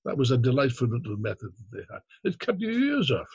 That 0.05 0.19
was 0.19 0.31
a 0.31 0.39
delightful 0.39 0.89
little 0.89 1.17
method 1.17 1.51
they 1.73 1.83
had. 1.91 2.01
It 2.25 2.39
cut 2.39 2.61
your 2.61 2.73
ears 2.73 3.11
off. 3.11 3.29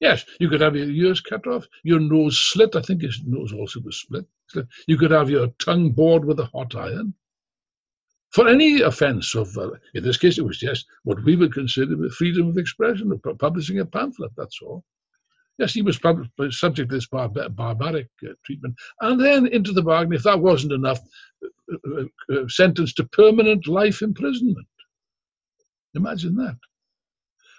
Yes, 0.00 0.24
you 0.40 0.48
could 0.48 0.60
have 0.60 0.74
your 0.74 0.90
ears 0.90 1.20
cut 1.20 1.46
off, 1.46 1.66
your 1.84 2.00
nose 2.00 2.38
slit. 2.38 2.74
I 2.74 2.82
think 2.82 3.02
his 3.02 3.22
nose 3.24 3.52
also 3.52 3.80
was 3.80 3.96
split. 3.96 4.26
You 4.88 4.98
could 4.98 5.12
have 5.12 5.30
your 5.30 5.48
tongue 5.58 5.90
bored 5.90 6.24
with 6.24 6.40
a 6.40 6.46
hot 6.46 6.74
iron. 6.74 7.14
For 8.34 8.48
any 8.48 8.80
offence 8.80 9.36
of, 9.36 9.56
uh, 9.56 9.70
in 9.94 10.02
this 10.02 10.16
case, 10.16 10.38
it 10.38 10.44
was 10.44 10.58
just 10.58 10.86
what 11.04 11.22
we 11.22 11.36
would 11.36 11.54
consider 11.54 11.96
freedom 12.10 12.48
of 12.48 12.58
expression, 12.58 13.12
of 13.12 13.38
publishing 13.38 13.78
a 13.78 13.86
pamphlet, 13.86 14.32
that's 14.36 14.58
all. 14.60 14.84
Yes, 15.58 15.72
he 15.72 15.82
was 15.82 16.00
subject 16.50 16.90
to 16.90 16.96
this 16.96 17.06
bar- 17.06 17.28
barbaric 17.28 18.08
uh, 18.28 18.32
treatment. 18.44 18.74
And 19.02 19.20
then, 19.20 19.46
into 19.46 19.72
the 19.72 19.82
bargain, 19.82 20.12
if 20.12 20.24
that 20.24 20.40
wasn't 20.40 20.72
enough, 20.72 20.98
uh, 21.44 22.02
uh, 22.32 22.48
sentenced 22.48 22.96
to 22.96 23.04
permanent 23.04 23.68
life 23.68 24.02
imprisonment. 24.02 24.66
Imagine 25.94 26.34
that. 26.34 26.56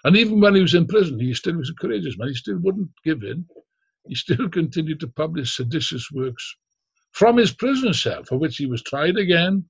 And 0.04 0.14
even 0.14 0.40
when 0.40 0.54
he 0.54 0.60
was 0.60 0.74
in 0.74 0.86
prison, 0.86 1.18
he 1.18 1.32
still 1.32 1.56
was 1.56 1.70
a 1.70 1.74
courageous 1.74 2.18
man. 2.18 2.28
He 2.28 2.34
still 2.34 2.58
wouldn't 2.58 2.90
give 3.02 3.22
in. 3.22 3.46
He 4.06 4.14
still 4.14 4.48
continued 4.50 5.00
to 5.00 5.08
publish 5.08 5.56
seditious 5.56 6.10
works 6.12 6.54
from 7.12 7.38
his 7.38 7.52
prison 7.52 7.94
cell, 7.94 8.24
for 8.24 8.36
which 8.36 8.58
he 8.58 8.66
was 8.66 8.82
tried 8.82 9.16
again, 9.16 9.64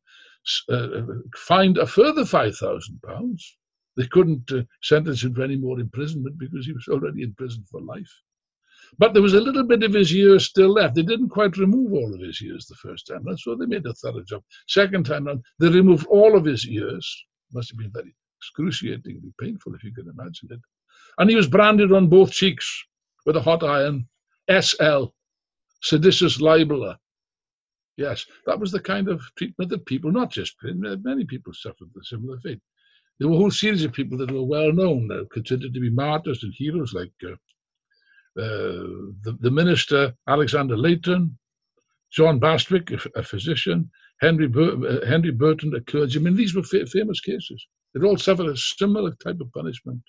uh, 0.69 1.03
fined 1.37 1.79
a 1.79 1.87
further 1.87 2.23
£5,000. 2.23 3.43
They 3.97 4.07
couldn't 4.07 4.51
uh, 4.53 4.63
sentence 4.83 5.25
him 5.25 5.35
to 5.35 5.43
any 5.43 5.57
more 5.57 5.81
imprisonment 5.81 6.39
because 6.39 6.67
he 6.67 6.73
was 6.73 6.87
already 6.91 7.23
in 7.23 7.35
prison 7.35 7.65
for 7.71 7.81
life. 7.81 8.11
But 8.99 9.13
there 9.13 9.23
was 9.23 9.35
a 9.35 9.41
little 9.41 9.65
bit 9.65 9.83
of 9.83 9.93
his 9.95 10.15
ears 10.15 10.47
still 10.47 10.73
left. 10.73 10.95
They 10.95 11.03
didn't 11.03 11.31
quite 11.31 11.57
remove 11.57 11.93
all 11.93 12.15
of 12.15 12.21
his 12.21 12.41
ears 12.43 12.67
the 12.67 12.77
first 12.77 13.07
time. 13.07 13.25
That's 13.25 13.47
why 13.47 13.55
they 13.59 13.67
made 13.67 13.85
a 13.87 13.93
thorough 13.95 14.23
job. 14.23 14.43
Second 14.69 15.07
time 15.07 15.27
round, 15.27 15.45
they 15.59 15.69
removed 15.69 16.07
all 16.07 16.37
of 16.37 16.45
his 16.45 16.67
ears. 16.67 17.25
Must 17.53 17.71
have 17.71 17.79
been 17.79 17.91
very 17.91 18.15
excruciatingly 18.39 19.33
painful, 19.41 19.75
if 19.75 19.83
you 19.83 19.93
can 19.93 20.09
imagine 20.09 20.49
it. 20.51 20.61
And 21.19 21.29
he 21.29 21.37
was 21.37 21.49
branded 21.49 21.93
on 21.93 22.09
both 22.09 22.31
cheeks 22.31 22.85
with 23.25 23.37
a 23.37 23.43
hot 23.43 23.65
iron 23.65 24.09
SL, 24.49 25.07
seditious 25.83 26.41
libeler. 26.41 26.97
Yes, 27.97 28.27
that 28.45 28.61
was 28.61 28.73
the 28.73 28.81
kind 28.81 29.09
of 29.09 29.23
treatment 29.39 29.71
that 29.71 29.87
people, 29.87 30.13
not 30.13 30.31
just 30.31 30.57
many 30.63 31.25
people 31.25 31.53
suffered 31.55 31.89
the 31.95 32.05
similar 32.05 32.39
fate. 32.41 32.61
There 33.19 33.29
were 33.29 33.37
a 33.37 33.39
whole 33.39 33.51
series 33.51 33.85
of 33.85 33.95
people 33.95 34.19
that 34.19 34.31
were 34.31 34.45
well 34.45 34.71
known, 34.73 35.11
uh, 35.11 35.25
considered 35.33 35.73
to 35.73 35.81
be 35.81 35.89
martyrs 35.89 36.43
and 36.43 36.53
heroes, 36.55 36.93
like 36.93 37.13
uh, 37.25 37.33
uh, 38.39 39.09
the, 39.23 39.37
the 39.41 39.51
minister 39.51 40.15
Alexander 40.29 40.77
Leighton, 40.77 41.39
John 42.13 42.39
Bastwick, 42.39 42.91
a, 42.93 43.21
a 43.21 43.23
physician, 43.23 43.91
Henry, 44.21 44.47
Bur- 44.47 44.87
uh, 44.87 45.07
Henry 45.07 45.31
Burton, 45.31 45.75
a 45.75 45.81
clergyman. 45.81 46.37
These 46.37 46.55
were 46.55 46.63
fa- 46.63 46.87
famous 46.87 47.21
cases. 47.21 47.67
They 47.95 48.07
all 48.07 48.19
suffered 48.19 48.49
a 48.49 48.57
similar 48.57 49.13
type 49.13 49.41
of 49.41 49.53
punishment 49.53 50.03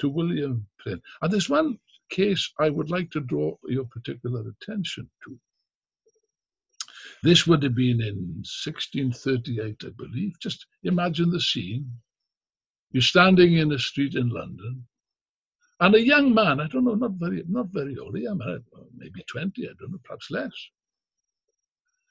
to 0.00 0.10
William 0.10 0.66
Prynne. 0.78 1.00
And 1.22 1.32
there's 1.32 1.48
one 1.48 1.78
case 2.10 2.52
I 2.60 2.68
would 2.68 2.90
like 2.90 3.10
to 3.12 3.20
draw 3.20 3.56
your 3.66 3.86
particular 3.86 4.44
attention 4.60 5.10
to. 5.24 5.38
This 7.24 7.46
would 7.46 7.62
have 7.62 7.74
been 7.74 8.02
in 8.02 8.16
1638, 8.44 9.82
I 9.82 9.88
believe. 9.96 10.38
Just 10.40 10.66
imagine 10.82 11.30
the 11.30 11.40
scene. 11.40 11.90
You're 12.92 13.00
standing 13.00 13.54
in 13.54 13.72
a 13.72 13.78
street 13.78 14.14
in 14.14 14.28
London, 14.28 14.86
and 15.80 15.94
a 15.94 16.04
young 16.04 16.34
man, 16.34 16.60
I 16.60 16.68
don't 16.68 16.84
know, 16.84 16.94
not 16.94 17.12
very, 17.12 17.42
not 17.48 17.68
very 17.68 17.96
old, 17.96 18.18
yeah, 18.18 18.32
uh, 18.32 18.58
maybe 18.94 19.24
20, 19.26 19.66
I 19.66 19.72
don't 19.80 19.92
know, 19.92 19.98
perhaps 20.04 20.30
less, 20.30 20.52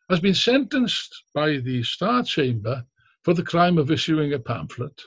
has 0.10 0.20
been 0.20 0.34
sentenced 0.34 1.26
by 1.36 1.58
the 1.58 1.84
Star 1.84 2.24
Chamber 2.24 2.84
for 3.22 3.36
the 3.36 3.44
crime 3.44 3.78
of 3.78 3.92
issuing 3.92 4.34
a 4.34 4.40
pamphlet, 4.40 5.00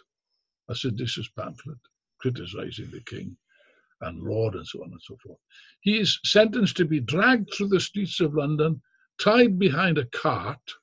a 0.69 0.75
seditious 0.77 1.29
pamphlet, 1.31 1.79
criticizing 2.21 2.93
the 2.93 3.03
king 3.03 3.37
and 4.03 4.23
Laud 4.23 4.55
and 4.55 4.67
so 4.67 4.85
on 4.85 4.93
and 4.93 5.03
so 5.03 5.17
forth. 5.17 5.41
He 5.81 5.99
is 5.99 6.21
sentenced 6.25 6.77
to 6.77 6.85
be 6.85 7.01
dragged 7.01 7.53
through 7.53 7.69
the 7.71 7.81
streets 7.81 8.21
of 8.21 8.35
London, 8.35 8.81
tied 9.19 9.59
behind 9.59 9.99
a 9.99 10.07
cart, 10.07 10.75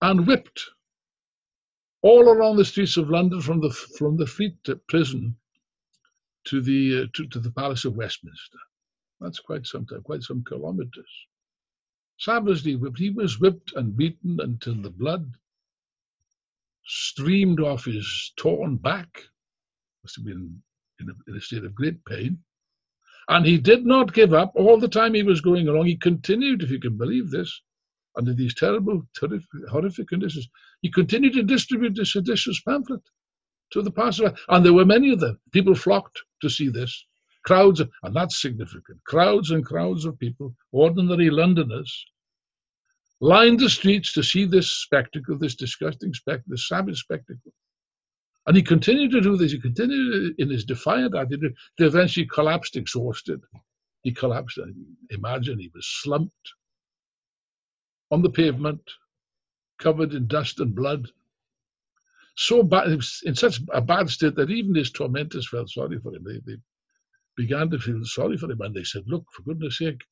and 0.00 0.26
whipped 0.26 0.70
all 2.02 2.28
around 2.28 2.56
the 2.56 2.64
streets 2.64 2.96
of 2.96 3.10
London 3.10 3.40
from 3.40 3.60
the 3.60 3.70
from 3.70 4.16
the 4.16 4.26
Fleet 4.26 4.56
prison 4.88 5.36
to 6.44 6.60
the 6.60 7.02
uh, 7.02 7.06
to, 7.14 7.26
to 7.28 7.38
the 7.38 7.52
Palace 7.52 7.84
of 7.84 7.96
Westminster. 7.96 8.58
That's 9.20 9.38
quite 9.38 9.66
some 9.66 9.86
time, 9.86 10.02
quite 10.02 10.22
some 10.22 10.42
kilometers. 10.42 11.10
Savagely 12.18 12.76
whipped. 12.76 12.98
He 12.98 13.10
was 13.10 13.38
whipped 13.38 13.72
and 13.76 13.96
beaten 13.96 14.38
until 14.40 14.74
the 14.74 14.90
blood 14.90 15.32
streamed 16.84 17.60
off 17.60 17.84
his 17.84 18.32
torn 18.36 18.76
back. 18.76 19.22
Must 20.02 20.16
have 20.16 20.24
been 20.24 20.62
in 21.00 21.10
a, 21.10 21.30
in 21.30 21.36
a 21.36 21.40
state 21.40 21.64
of 21.64 21.74
great 21.74 22.04
pain. 22.04 22.38
And 23.28 23.46
he 23.46 23.58
did 23.58 23.86
not 23.86 24.14
give 24.14 24.34
up. 24.34 24.52
All 24.54 24.78
the 24.78 24.88
time 24.88 25.14
he 25.14 25.22
was 25.22 25.40
going 25.40 25.68
along, 25.68 25.86
he 25.86 25.96
continued, 25.96 26.62
if 26.62 26.70
you 26.70 26.80
can 26.80 26.96
believe 26.96 27.30
this, 27.30 27.62
under 28.16 28.34
these 28.34 28.54
terrible, 28.54 29.02
terrific, 29.18 29.48
horrific 29.70 30.08
conditions. 30.08 30.48
He 30.82 30.90
continued 30.90 31.34
to 31.34 31.42
distribute 31.42 31.94
the 31.94 32.04
seditious 32.04 32.60
pamphlet 32.60 33.00
to 33.72 33.82
the 33.82 33.90
passerby. 33.90 34.36
And 34.48 34.64
there 34.64 34.72
were 34.72 34.84
many 34.84 35.12
of 35.12 35.20
them. 35.20 35.40
People 35.52 35.74
flocked 35.74 36.20
to 36.42 36.50
see 36.50 36.68
this. 36.68 37.06
Crowds, 37.44 37.80
and 37.80 38.14
that's 38.14 38.40
significant. 38.40 39.02
Crowds 39.04 39.50
and 39.50 39.64
crowds 39.64 40.04
of 40.04 40.18
people, 40.18 40.54
ordinary 40.70 41.30
Londoners, 41.30 42.04
lined 43.20 43.60
the 43.60 43.70
streets 43.70 44.12
to 44.12 44.22
see 44.22 44.44
this 44.44 44.70
spectacle, 44.70 45.38
this 45.38 45.56
disgusting 45.56 46.12
spectacle, 46.12 46.50
this 46.50 46.68
savage 46.68 47.00
spectacle. 47.00 47.52
And 48.46 48.56
he 48.56 48.62
continued 48.62 49.12
to 49.12 49.20
do 49.20 49.36
this. 49.36 49.52
He 49.52 49.60
continued 49.60 50.34
in 50.38 50.50
his 50.50 50.64
defiant 50.64 51.14
attitude 51.14 51.54
to 51.78 51.86
eventually 51.86 52.26
collapsed, 52.26 52.76
exhausted. 52.76 53.40
He 54.02 54.12
collapsed. 54.12 54.58
Imagine 55.10 55.58
he 55.60 55.70
was 55.74 55.86
slumped 55.86 56.52
on 58.10 58.22
the 58.22 58.30
pavement, 58.30 58.82
covered 59.78 60.12
in 60.12 60.26
dust 60.26 60.60
and 60.60 60.74
blood, 60.74 61.08
so 62.36 62.62
bad, 62.62 62.88
in 63.24 63.34
such 63.34 63.60
a 63.72 63.80
bad 63.80 64.08
state 64.10 64.34
that 64.36 64.50
even 64.50 64.74
his 64.74 64.90
tormentors 64.90 65.48
felt 65.48 65.70
sorry 65.70 65.98
for 65.98 66.14
him. 66.14 66.24
They, 66.24 66.40
they 66.46 66.58
began 67.36 67.70
to 67.70 67.78
feel 67.78 68.04
sorry 68.04 68.36
for 68.38 68.50
him, 68.50 68.60
and 68.60 68.74
they 68.74 68.84
said, 68.84 69.04
"Look, 69.06 69.24
for 69.32 69.42
goodness' 69.42 69.78
sake, 69.78 70.02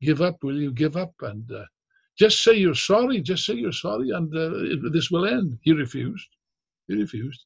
give 0.00 0.20
up. 0.22 0.42
Will 0.42 0.60
you 0.60 0.72
give 0.72 0.96
up 0.96 1.12
and 1.20 1.50
uh, 1.52 1.64
just 2.18 2.42
say 2.42 2.54
you're 2.54 2.74
sorry? 2.74 3.20
Just 3.20 3.44
say 3.46 3.54
you're 3.54 3.72
sorry, 3.72 4.10
and 4.10 4.34
uh, 4.34 4.90
this 4.92 5.10
will 5.10 5.26
end." 5.26 5.58
He 5.62 5.72
refused. 5.72 6.28
He 6.88 6.94
refused, 6.94 7.44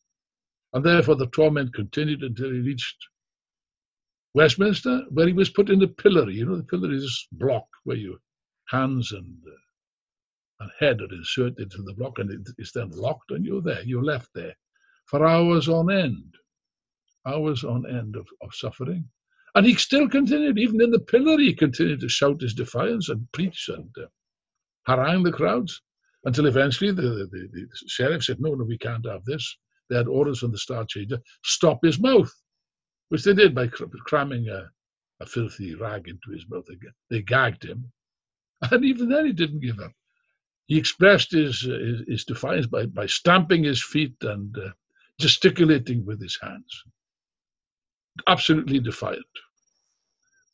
and 0.72 0.84
therefore 0.84 1.16
the 1.16 1.26
torment 1.28 1.74
continued 1.74 2.22
until 2.22 2.50
he 2.50 2.60
reached 2.60 2.96
Westminster, 4.34 5.04
where 5.10 5.26
he 5.26 5.32
was 5.32 5.50
put 5.50 5.68
in 5.68 5.78
the 5.78 5.88
pillory. 5.88 6.36
You 6.36 6.46
know, 6.46 6.56
the 6.56 6.64
pillory 6.64 6.96
is 6.96 7.02
this 7.02 7.28
block 7.32 7.66
where 7.84 7.98
your 7.98 8.16
hands 8.68 9.12
and 9.12 9.36
uh, 9.46 9.56
and 10.62 10.70
head 10.78 11.00
are 11.00 11.14
inserted 11.14 11.58
into 11.58 11.82
the 11.82 11.94
block 11.94 12.18
and 12.18 12.30
it 12.30 12.54
is 12.58 12.72
then 12.72 12.90
locked 12.90 13.32
and 13.32 13.44
you're 13.44 13.62
there, 13.62 13.82
you're 13.82 14.04
left 14.04 14.28
there 14.34 14.54
for 15.06 15.26
hours 15.26 15.68
on 15.68 15.90
end, 15.90 16.34
hours 17.26 17.64
on 17.64 17.84
end 17.86 18.16
of, 18.16 18.26
of 18.40 18.54
suffering. 18.54 19.08
And 19.54 19.66
he 19.66 19.74
still 19.74 20.08
continued, 20.08 20.58
even 20.58 20.80
in 20.80 20.90
the 20.90 21.00
pillory, 21.00 21.46
he 21.46 21.54
continued 21.54 22.00
to 22.00 22.08
shout 22.08 22.40
his 22.40 22.54
defiance 22.54 23.08
and 23.10 23.30
preach 23.32 23.68
and 23.68 23.90
uh, 23.98 24.06
harangue 24.86 25.24
the 25.24 25.32
crowds 25.32 25.82
until 26.24 26.46
eventually 26.46 26.92
the, 26.92 27.02
the, 27.02 27.48
the, 27.52 27.66
sheriff 27.88 28.24
said, 28.24 28.40
No, 28.40 28.54
no, 28.54 28.64
we 28.64 28.78
can't 28.78 29.06
have 29.06 29.24
this. 29.24 29.56
They 29.92 29.98
had 29.98 30.08
orders 30.08 30.38
from 30.38 30.52
the 30.52 30.58
Star 30.58 30.86
Chamber, 30.86 31.20
stop 31.44 31.84
his 31.84 32.00
mouth, 32.00 32.32
which 33.10 33.24
they 33.24 33.34
did 33.34 33.54
by 33.54 33.66
cramming 33.66 34.48
a, 34.48 34.70
a 35.20 35.26
filthy 35.26 35.74
rag 35.74 36.08
into 36.08 36.30
his 36.30 36.48
mouth 36.48 36.66
again. 36.70 36.94
They 37.10 37.20
gagged 37.20 37.62
him. 37.62 37.92
And 38.70 38.86
even 38.86 39.10
then, 39.10 39.26
he 39.26 39.32
didn't 39.32 39.60
give 39.60 39.78
up. 39.80 39.92
He 40.66 40.78
expressed 40.78 41.32
his, 41.32 41.68
uh, 41.68 41.72
his, 41.72 42.00
his, 42.08 42.24
defiance 42.24 42.66
by, 42.66 42.86
by 42.86 43.04
stamping 43.04 43.64
his 43.64 43.84
feet 43.84 44.14
and 44.22 44.56
uh, 44.56 44.70
gesticulating 45.18 46.06
with 46.06 46.22
his 46.22 46.38
hands. 46.40 46.84
Absolutely 48.28 48.78
defiant. 48.78 49.26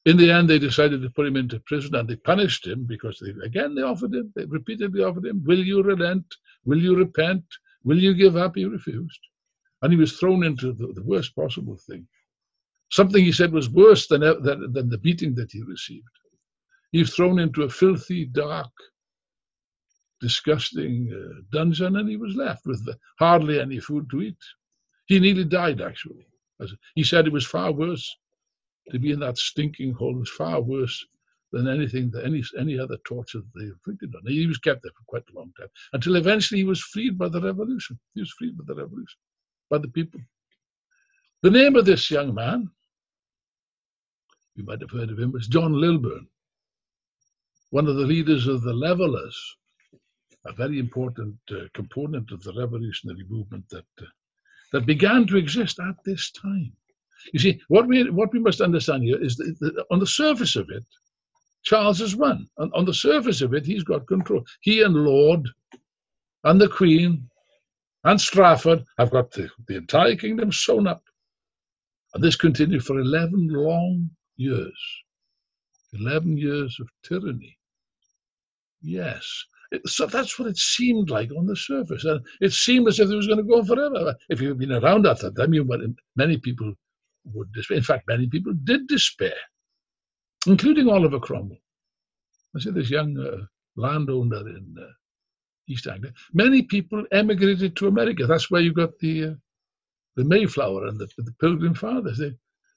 In 0.04 0.16
the 0.16 0.32
end, 0.32 0.50
they 0.50 0.58
decided 0.58 1.00
to 1.02 1.10
put 1.10 1.26
him 1.26 1.36
into 1.36 1.60
prison 1.60 1.94
and 1.94 2.08
they 2.08 2.16
punished 2.16 2.66
him 2.66 2.86
because, 2.86 3.20
they, 3.20 3.30
again, 3.46 3.76
they 3.76 3.82
offered 3.82 4.14
him, 4.14 4.32
they 4.34 4.46
repeatedly 4.46 5.04
offered 5.04 5.26
him, 5.26 5.44
Will 5.44 5.62
you 5.62 5.80
relent? 5.80 6.24
Will 6.64 6.82
you 6.82 6.96
repent? 6.96 7.44
Will 7.84 7.98
you 7.98 8.14
give 8.14 8.36
up? 8.36 8.56
He 8.56 8.64
refused. 8.64 9.20
And 9.82 9.92
he 9.92 9.98
was 9.98 10.18
thrown 10.18 10.44
into 10.44 10.72
the, 10.72 10.92
the 10.94 11.04
worst 11.04 11.34
possible 11.36 11.76
thing. 11.76 12.06
Something 12.90 13.24
he 13.24 13.32
said 13.32 13.52
was 13.52 13.70
worse 13.70 14.06
than, 14.08 14.20
than, 14.20 14.72
than 14.72 14.88
the 14.88 14.98
beating 14.98 15.34
that 15.36 15.52
he 15.52 15.62
received. 15.62 16.08
He 16.92 17.00
was 17.00 17.14
thrown 17.14 17.38
into 17.38 17.62
a 17.62 17.68
filthy, 17.68 18.24
dark, 18.24 18.72
disgusting 20.20 21.12
uh, 21.12 21.42
dungeon 21.52 21.96
and 21.96 22.08
he 22.08 22.16
was 22.16 22.34
left 22.34 22.66
with 22.66 22.86
hardly 23.18 23.60
any 23.60 23.78
food 23.78 24.08
to 24.10 24.22
eat. 24.22 24.36
He 25.06 25.20
nearly 25.20 25.44
died, 25.44 25.80
actually. 25.80 26.26
As 26.60 26.72
he 26.94 27.04
said 27.04 27.26
it 27.26 27.32
was 27.32 27.46
far 27.46 27.72
worse 27.72 28.16
to 28.90 28.98
be 28.98 29.12
in 29.12 29.20
that 29.20 29.38
stinking 29.38 29.92
hole, 29.92 30.16
it 30.16 30.20
was 30.20 30.30
far 30.30 30.60
worse 30.60 31.06
than 31.52 31.68
anything 31.68 32.10
that 32.10 32.24
any 32.24 32.42
any 32.58 32.78
other 32.78 32.98
torture 33.04 33.40
they 33.54 33.64
inflicted 33.64 34.14
on 34.14 34.26
him. 34.26 34.32
He 34.32 34.46
was 34.46 34.58
kept 34.58 34.82
there 34.82 34.92
for 34.96 35.04
quite 35.06 35.24
a 35.30 35.38
long 35.38 35.52
time 35.58 35.68
until 35.92 36.16
eventually 36.16 36.60
he 36.60 36.64
was 36.64 36.80
freed 36.80 37.16
by 37.16 37.28
the 37.28 37.40
revolution. 37.40 37.98
He 38.14 38.20
was 38.20 38.34
freed 38.38 38.56
by 38.58 38.64
the 38.66 38.74
revolution, 38.74 39.18
by 39.70 39.78
the 39.78 39.88
people. 39.88 40.20
The 41.42 41.50
name 41.50 41.76
of 41.76 41.86
this 41.86 42.10
young 42.10 42.34
man, 42.34 42.68
you 44.56 44.64
might 44.64 44.80
have 44.80 44.90
heard 44.90 45.10
of 45.10 45.18
him, 45.18 45.32
was 45.32 45.46
John 45.46 45.72
Lilburne, 45.72 46.26
one 47.70 47.86
of 47.86 47.96
the 47.96 48.06
leaders 48.06 48.46
of 48.46 48.62
the 48.62 48.72
Levelers, 48.72 49.56
a 50.46 50.52
very 50.52 50.78
important 50.78 51.36
uh, 51.50 51.64
component 51.74 52.32
of 52.32 52.42
the 52.42 52.52
revolutionary 52.58 53.24
movement 53.28 53.68
that 53.70 53.86
uh, 54.00 54.06
that 54.72 54.84
began 54.84 55.26
to 55.26 55.38
exist 55.38 55.78
at 55.80 55.94
this 56.04 56.30
time. 56.30 56.72
You 57.32 57.40
see, 57.40 57.60
what 57.68 57.86
we 57.86 58.10
what 58.10 58.32
we 58.32 58.38
must 58.38 58.60
understand 58.60 59.02
here 59.02 59.22
is 59.22 59.36
that 59.36 59.84
on 59.90 59.98
the 59.98 60.06
surface 60.06 60.56
of 60.56 60.68
it, 60.70 60.84
Charles 61.68 61.98
has 61.98 62.16
won. 62.16 62.48
On, 62.56 62.70
on 62.72 62.86
the 62.86 62.94
surface 62.94 63.42
of 63.42 63.52
it, 63.52 63.66
he's 63.66 63.84
got 63.84 64.06
control. 64.06 64.42
He 64.62 64.82
and 64.82 64.94
Laud 64.94 65.46
and 66.44 66.58
the 66.58 66.68
Queen 66.68 67.28
and 68.04 68.18
Strafford 68.18 68.84
have 68.96 69.10
got 69.10 69.30
the, 69.32 69.50
the 69.66 69.76
entire 69.76 70.16
kingdom 70.16 70.50
sewn 70.50 70.86
up. 70.86 71.02
And 72.14 72.24
this 72.24 72.36
continued 72.36 72.82
for 72.84 72.98
11 72.98 73.48
long 73.50 74.08
years. 74.38 74.80
11 75.92 76.38
years 76.38 76.74
of 76.80 76.88
tyranny. 77.02 77.58
Yes. 78.80 79.44
So 79.84 80.06
that's 80.06 80.38
what 80.38 80.48
it 80.48 80.56
seemed 80.56 81.10
like 81.10 81.30
on 81.36 81.44
the 81.44 81.56
surface. 81.56 82.06
And 82.06 82.24
it 82.40 82.54
seemed 82.54 82.88
as 82.88 82.98
if 82.98 83.10
it 83.10 83.14
was 83.14 83.26
going 83.26 83.40
to 83.40 83.44
go 83.44 83.58
on 83.58 83.66
forever. 83.66 84.14
If 84.30 84.40
you've 84.40 84.58
been 84.58 84.72
around 84.72 85.06
at 85.06 85.20
that 85.20 85.36
time, 85.36 85.52
you, 85.52 85.68
many 86.16 86.38
people 86.38 86.72
would 87.34 87.52
despair. 87.52 87.76
In 87.76 87.82
fact, 87.82 88.08
many 88.08 88.26
people 88.26 88.54
did 88.64 88.86
despair, 88.86 89.36
including 90.48 90.88
Oliver 90.88 91.20
Cromwell. 91.20 91.58
I 92.56 92.60
said 92.60 92.74
this 92.74 92.90
young 92.90 93.18
uh, 93.18 93.44
landowner 93.76 94.48
in 94.48 94.74
uh, 94.80 94.86
East 95.68 95.86
Anglia. 95.86 96.12
Many 96.32 96.62
people 96.62 97.04
emigrated 97.12 97.76
to 97.76 97.88
America. 97.88 98.26
That's 98.26 98.50
where 98.50 98.62
you 98.62 98.72
got 98.72 98.98
the 98.98 99.24
uh, 99.24 99.34
the 100.16 100.24
Mayflower 100.24 100.86
and 100.86 100.98
the, 100.98 101.08
the 101.18 101.34
Pilgrim 101.40 101.74
Fathers. 101.74 102.18
They 102.18 102.32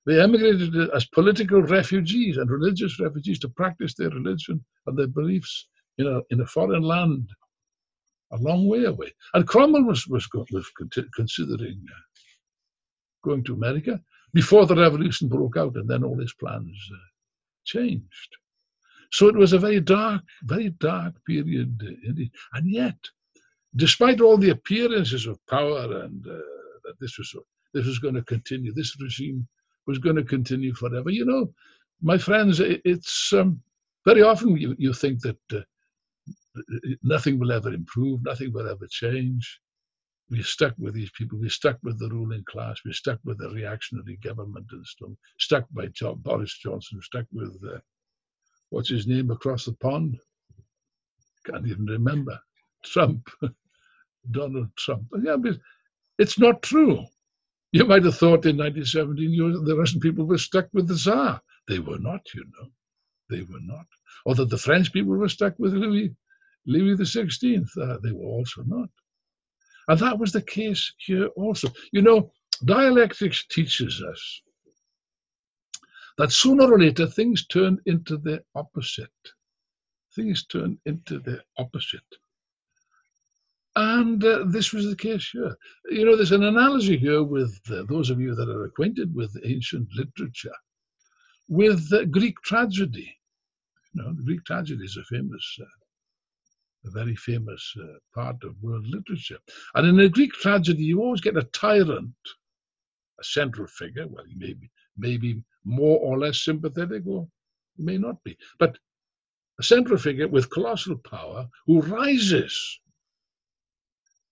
they 0.06 0.22
emigrated 0.22 0.76
as 0.92 1.06
political 1.06 1.62
refugees 1.62 2.38
and 2.38 2.50
religious 2.50 3.00
refugees 3.00 3.40
to 3.40 3.50
practice 3.50 3.94
their 3.96 4.10
religion 4.10 4.64
and 4.88 4.98
their 4.98 5.08
beliefs 5.08 5.68
in 5.98 6.08
a 6.08 6.22
in 6.30 6.42
a 6.42 6.46
foreign 6.46 6.84
land, 6.84 7.30
a 8.32 8.38
long 8.38 8.68
way 8.68 8.84
away. 8.86 9.14
And 9.34 9.48
Cromwell 9.48 9.84
was 9.84 10.08
was, 10.08 10.28
was 10.52 10.72
considering 11.16 11.84
uh, 11.90 12.00
going 13.24 13.44
to 13.46 13.54
America 13.54 14.02
before 14.34 14.66
the 14.66 14.76
revolution 14.76 15.28
broke 15.28 15.58
out, 15.58 15.76
and 15.76 15.90
then 15.90 16.04
all 16.04 16.20
his 16.20 16.34
plans 16.34 16.78
uh, 16.94 17.11
changed. 17.66 18.38
So 19.12 19.28
it 19.28 19.36
was 19.36 19.54
a 19.54 19.60
very 19.60 19.82
dark, 19.82 20.24
very 20.44 20.70
dark 20.70 21.14
period 21.26 21.82
indeed. 22.04 22.32
And 22.54 22.72
yet, 22.72 22.98
despite 23.76 24.22
all 24.22 24.38
the 24.38 24.52
appearances 24.52 25.26
of 25.28 25.46
power 25.48 26.04
and 26.04 26.26
uh, 26.26 26.32
that 26.84 26.96
this 27.00 27.18
was 27.18 27.36
this 27.74 27.86
was 27.86 28.00
going 28.00 28.16
to 28.16 28.24
continue, 28.24 28.74
this 28.74 28.96
regime 29.02 29.48
was 29.88 29.98
going 29.98 30.16
to 30.18 30.24
continue 30.24 30.74
forever. 30.74 31.10
You 31.10 31.26
know, 31.26 31.54
my 32.02 32.18
friends, 32.18 32.60
it's 32.60 33.34
um, 33.34 33.62
very 34.06 34.22
often 34.22 34.58
you, 34.58 34.76
you 34.78 34.94
think 34.94 35.22
that 35.22 35.40
uh, 35.54 35.62
nothing 37.04 37.40
will 37.40 37.52
ever 37.52 37.74
improve, 37.74 38.24
nothing 38.24 38.52
will 38.54 38.68
ever 38.68 38.88
change 38.90 39.60
we're 40.32 40.44
stuck 40.44 40.74
with 40.80 40.94
these 40.94 41.12
people. 41.12 41.38
We're 41.38 41.50
stuck 41.50 41.78
with 41.84 42.00
the 42.00 42.10
ruling 42.10 42.46
class. 42.46 42.80
We're 42.86 42.94
stuck 42.94 43.20
with 43.26 43.38
the 43.38 43.50
reactionary 43.50 44.18
government 44.24 44.66
and 44.72 44.86
stuff. 44.86 45.10
Stuck 45.40 45.66
by 45.72 45.88
John, 45.88 46.20
Boris 46.24 46.58
Johnson. 46.58 47.02
Stuck 47.02 47.26
with 47.34 47.62
uh, 47.68 47.80
what's 48.70 48.90
his 48.90 49.08
name 49.08 49.30
across 49.30 49.66
the 49.66 49.74
pond? 49.74 50.18
Can't 51.46 51.68
even 51.68 51.86
remember. 51.86 52.40
Trump, 52.86 53.28
Donald 54.32 54.70
Trump. 54.78 55.04
Yeah, 55.22 55.36
but 55.36 55.58
it's 56.18 56.40
not 56.40 56.62
true. 56.62 57.06
You 57.74 57.86
might 57.86 58.06
have 58.06 58.18
thought 58.18 58.46
in 58.46 58.58
1917 58.58 59.32
you, 59.32 59.64
the 59.66 59.76
Russian 59.76 60.00
people 60.00 60.26
were 60.26 60.38
stuck 60.38 60.68
with 60.74 60.88
the 60.88 60.96
Tsar. 60.96 61.42
They 61.68 61.80
were 61.80 62.00
not, 62.00 62.22
you 62.34 62.46
know. 62.58 62.70
They 63.30 63.44
were 63.44 63.62
not. 63.62 63.86
Or 64.26 64.36
that 64.36 64.50
the 64.50 64.58
French 64.58 64.94
people 64.94 65.14
were 65.16 65.30
stuck 65.30 65.58
with 65.60 65.74
Louis, 65.74 66.14
Louis 66.66 66.96
the 66.96 67.06
Sixteenth. 67.06 67.70
Uh, 67.78 67.98
they 68.04 68.12
were 68.12 68.26
also 68.26 68.64
not. 68.64 68.90
And 69.92 70.00
that 70.00 70.18
was 70.18 70.32
the 70.32 70.42
case 70.42 70.94
here 71.00 71.28
also. 71.36 71.68
You 71.92 72.02
know, 72.02 72.32
dialectics 72.64 73.46
teaches 73.48 74.02
us 74.02 74.42
that 76.18 76.32
sooner 76.32 76.72
or 76.72 76.80
later 76.80 77.06
things 77.08 77.46
turn 77.48 77.78
into 77.86 78.16
the 78.16 78.42
opposite. 78.56 79.22
Things 80.16 80.46
turn 80.46 80.80
into 80.86 81.20
the 81.20 81.42
opposite. 81.58 82.10
And 83.76 84.24
uh, 84.24 84.46
this 84.48 84.72
was 84.72 84.90
the 84.90 84.96
case 84.96 85.30
here. 85.30 85.58
You 85.90 86.06
know, 86.06 86.16
there's 86.16 86.32
an 86.32 86.46
analogy 86.46 86.98
here 86.98 87.24
with 87.24 87.60
uh, 87.70 87.84
those 87.90 88.10
of 88.10 88.22
you 88.22 88.34
that 88.34 88.48
are 88.48 88.64
acquainted 88.64 89.14
with 89.14 89.38
ancient 89.44 89.90
literature, 89.94 90.56
with 91.50 91.92
uh, 91.92 92.06
Greek 92.06 92.40
tragedy. 92.46 93.14
You 93.92 94.04
know, 94.04 94.14
the 94.14 94.24
Greek 94.24 94.46
tragedy 94.46 94.86
is 94.86 94.96
a 94.96 95.04
famous 95.04 95.58
uh, 95.62 95.66
a 96.86 96.92
very 96.92 97.16
famous 97.16 97.74
uh, 97.82 97.98
part 98.14 98.44
of 98.44 98.62
world 98.62 98.86
literature. 98.88 99.38
And 99.76 99.88
in 99.88 100.00
a 100.00 100.10
Greek 100.10 100.34
tragedy, 100.34 100.84
you 100.84 101.02
always 101.02 101.22
get 101.22 101.38
a 101.38 101.44
tyrant, 101.44 102.14
a 103.20 103.24
central 103.24 103.68
figure. 103.68 104.08
Well, 104.08 104.26
he 104.26 104.36
may 104.36 104.54
be, 104.54 104.70
maybe 104.98 105.44
more 105.64 106.00
or 106.00 106.18
less 106.18 106.44
sympathetic, 106.44 107.04
or 107.06 107.28
may 107.78 107.98
not 107.98 108.24
be, 108.24 108.38
but 108.60 108.78
a 109.60 109.64
central 109.64 109.98
figure 109.98 110.28
with 110.28 110.50
colossal 110.50 110.98
power 110.98 111.48
who 111.68 111.82
rises 111.82 112.80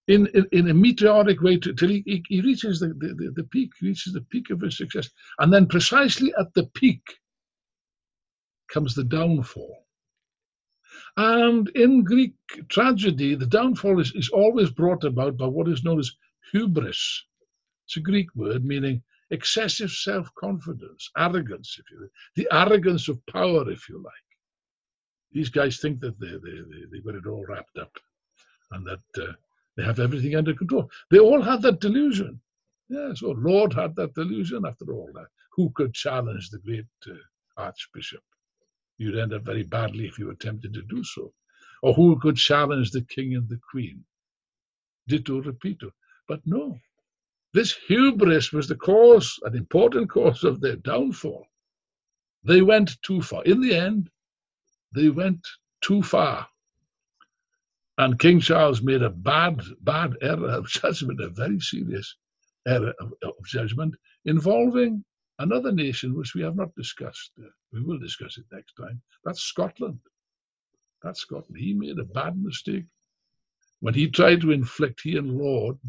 in, 0.07 0.25
in, 0.33 0.47
in 0.51 0.69
a 0.69 0.73
meteoric 0.73 1.39
way 1.41 1.57
till 1.57 1.87
he, 1.87 2.01
he, 2.07 2.23
he 2.27 2.41
reaches 2.41 2.79
the, 2.79 2.87
the, 2.87 3.31
the 3.35 3.43
peak, 3.43 3.69
reaches 3.79 4.11
the 4.11 4.21
peak 4.21 4.49
of 4.49 4.59
his 4.59 4.75
success. 4.75 5.07
And 5.37 5.53
then 5.53 5.67
precisely 5.67 6.33
at 6.39 6.51
the 6.55 6.65
peak 6.73 7.01
comes 8.73 8.95
the 8.95 9.03
downfall. 9.03 9.85
And 11.17 11.69
in 11.69 12.03
Greek 12.03 12.33
tragedy, 12.69 13.35
the 13.35 13.45
downfall 13.47 13.99
is, 13.99 14.13
is 14.15 14.29
always 14.29 14.71
brought 14.71 15.03
about 15.03 15.37
by 15.37 15.47
what 15.47 15.67
is 15.69 15.83
known 15.83 15.99
as 15.99 16.11
hubris. 16.51 17.25
It's 17.85 17.97
a 17.97 18.01
Greek 18.01 18.35
word 18.35 18.65
meaning 18.65 19.03
excessive 19.31 19.91
self 19.91 20.33
confidence, 20.35 21.09
arrogance, 21.17 21.77
if 21.79 21.85
you 21.91 22.09
the 22.35 22.47
arrogance 22.51 23.09
of 23.09 23.25
power, 23.27 23.69
if 23.71 23.89
you 23.89 24.01
like. 24.03 24.13
These 25.31 25.49
guys 25.49 25.79
think 25.79 25.99
that 26.01 26.19
they, 26.19 26.27
they, 26.27 26.59
they, 26.71 26.83
they 26.91 26.99
got 27.01 27.15
it 27.15 27.27
all 27.27 27.45
wrapped 27.47 27.77
up 27.79 27.91
and 28.71 28.87
that 28.87 29.23
uh, 29.23 29.33
they 29.77 29.83
have 29.83 29.99
everything 29.99 30.35
under 30.35 30.53
control. 30.53 30.89
They 31.11 31.19
all 31.19 31.41
had 31.41 31.61
that 31.63 31.81
delusion. 31.81 32.41
Yeah, 32.89 33.13
so 33.15 33.31
Laud 33.31 33.73
had 33.73 33.95
that 33.97 34.15
delusion 34.15 34.65
after 34.65 34.93
all. 34.93 35.09
that. 35.15 35.27
who 35.55 35.71
could 35.75 35.93
challenge 35.93 36.49
the 36.49 36.59
great 36.59 36.85
uh, 37.07 37.13
archbishop? 37.57 38.23
You'd 38.99 39.17
end 39.19 39.33
up 39.33 39.43
very 39.43 39.63
badly 39.63 40.07
if 40.07 40.19
you 40.19 40.31
attempted 40.31 40.73
to 40.75 40.83
do 40.83 41.03
so. 41.05 41.33
or 41.83 41.93
who 41.93 42.19
could 42.19 42.37
challenge 42.37 42.91
the 42.91 43.01
king 43.03 43.35
and 43.35 43.49
the 43.49 43.59
queen. 43.71 44.03
Ditto 45.07 45.41
repito. 45.41 45.91
But 46.27 46.41
no, 46.45 46.79
this 47.53 47.75
hubris 47.87 48.53
was 48.53 48.67
the 48.67 48.75
cause, 48.75 49.39
an 49.43 49.55
important 49.55 50.09
cause 50.09 50.43
of 50.43 50.61
their 50.61 50.77
downfall. 50.77 51.45
They 52.45 52.61
went 52.61 53.01
too 53.03 53.21
far. 53.21 53.43
In 53.45 53.61
the 53.61 53.75
end, 53.75 54.09
they 54.95 55.09
went 55.09 55.47
too 55.81 56.03
far. 56.03 56.47
And 57.97 58.19
King 58.19 58.39
Charles 58.41 58.81
made 58.81 59.03
a 59.03 59.09
bad, 59.09 59.61
bad 59.81 60.17
error 60.21 60.49
of 60.49 60.67
judgment, 60.69 61.21
a 61.21 61.29
very 61.29 61.59
serious 61.61 62.15
error 62.67 62.93
of, 62.99 63.13
of 63.23 63.33
judgment 63.45 63.95
involving 64.25 65.05
another 65.39 65.71
nation 65.71 66.15
which 66.15 66.35
we 66.35 66.41
have 66.41 66.55
not 66.55 66.75
discussed. 66.75 67.31
Uh, 67.39 67.47
we 67.73 67.81
will 67.81 67.97
discuss 67.99 68.37
it 68.37 68.45
next 68.51 68.73
time. 68.73 69.01
That's 69.25 69.41
Scotland. 69.41 69.99
That's 71.03 71.21
Scotland. 71.21 71.57
He 71.57 71.73
made 71.73 71.99
a 71.99 72.03
bad 72.03 72.41
mistake 72.41 72.85
when 73.81 73.93
he 73.93 74.09
tried 74.09 74.41
to 74.41 74.51
inflict, 74.51 75.01
he 75.01 75.17
and 75.17 75.37
Laud, 75.37 75.79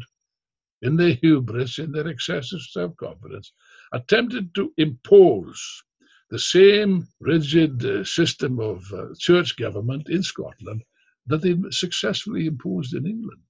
in 0.81 0.95
their 0.95 1.13
hubris, 1.13 1.77
in 1.77 1.91
their 1.91 2.07
excessive 2.07 2.61
self 2.61 2.95
confidence, 2.97 3.51
attempted 3.91 4.55
to 4.55 4.73
impose 4.77 5.83
the 6.29 6.39
same 6.39 7.07
rigid 7.19 7.85
uh, 7.85 8.03
system 8.05 8.59
of 8.59 8.81
uh, 8.93 9.07
church 9.19 9.57
government 9.57 10.09
in 10.09 10.23
Scotland 10.23 10.81
that 11.27 11.41
they 11.41 11.55
successfully 11.69 12.47
imposed 12.47 12.93
in 12.93 13.05
England. 13.05 13.41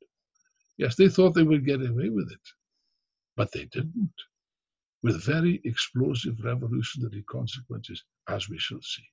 Yes, 0.77 0.95
they 0.95 1.07
thought 1.07 1.35
they 1.35 1.43
would 1.43 1.65
get 1.65 1.87
away 1.87 2.09
with 2.09 2.31
it, 2.31 2.49
but 3.37 3.51
they 3.51 3.65
didn't, 3.65 4.11
with 5.03 5.23
very 5.23 5.61
explosive 5.65 6.39
revolutionary 6.43 7.23
consequences, 7.29 8.03
as 8.27 8.49
we 8.49 8.57
shall 8.57 8.81
see. 8.81 9.03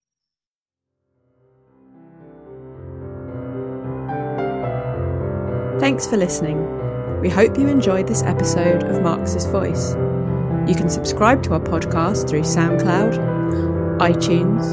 Thanks 5.80 6.06
for 6.06 6.16
listening. 6.16 6.66
We 7.20 7.28
hope 7.30 7.58
you 7.58 7.68
enjoyed 7.68 8.06
this 8.06 8.22
episode 8.22 8.84
of 8.84 9.02
Marxist 9.02 9.50
Voice. 9.50 9.94
You 10.68 10.74
can 10.74 10.90
subscribe 10.90 11.42
to 11.44 11.54
our 11.54 11.60
podcast 11.60 12.28
through 12.28 12.42
SoundCloud, 12.42 13.16
iTunes, 13.98 14.66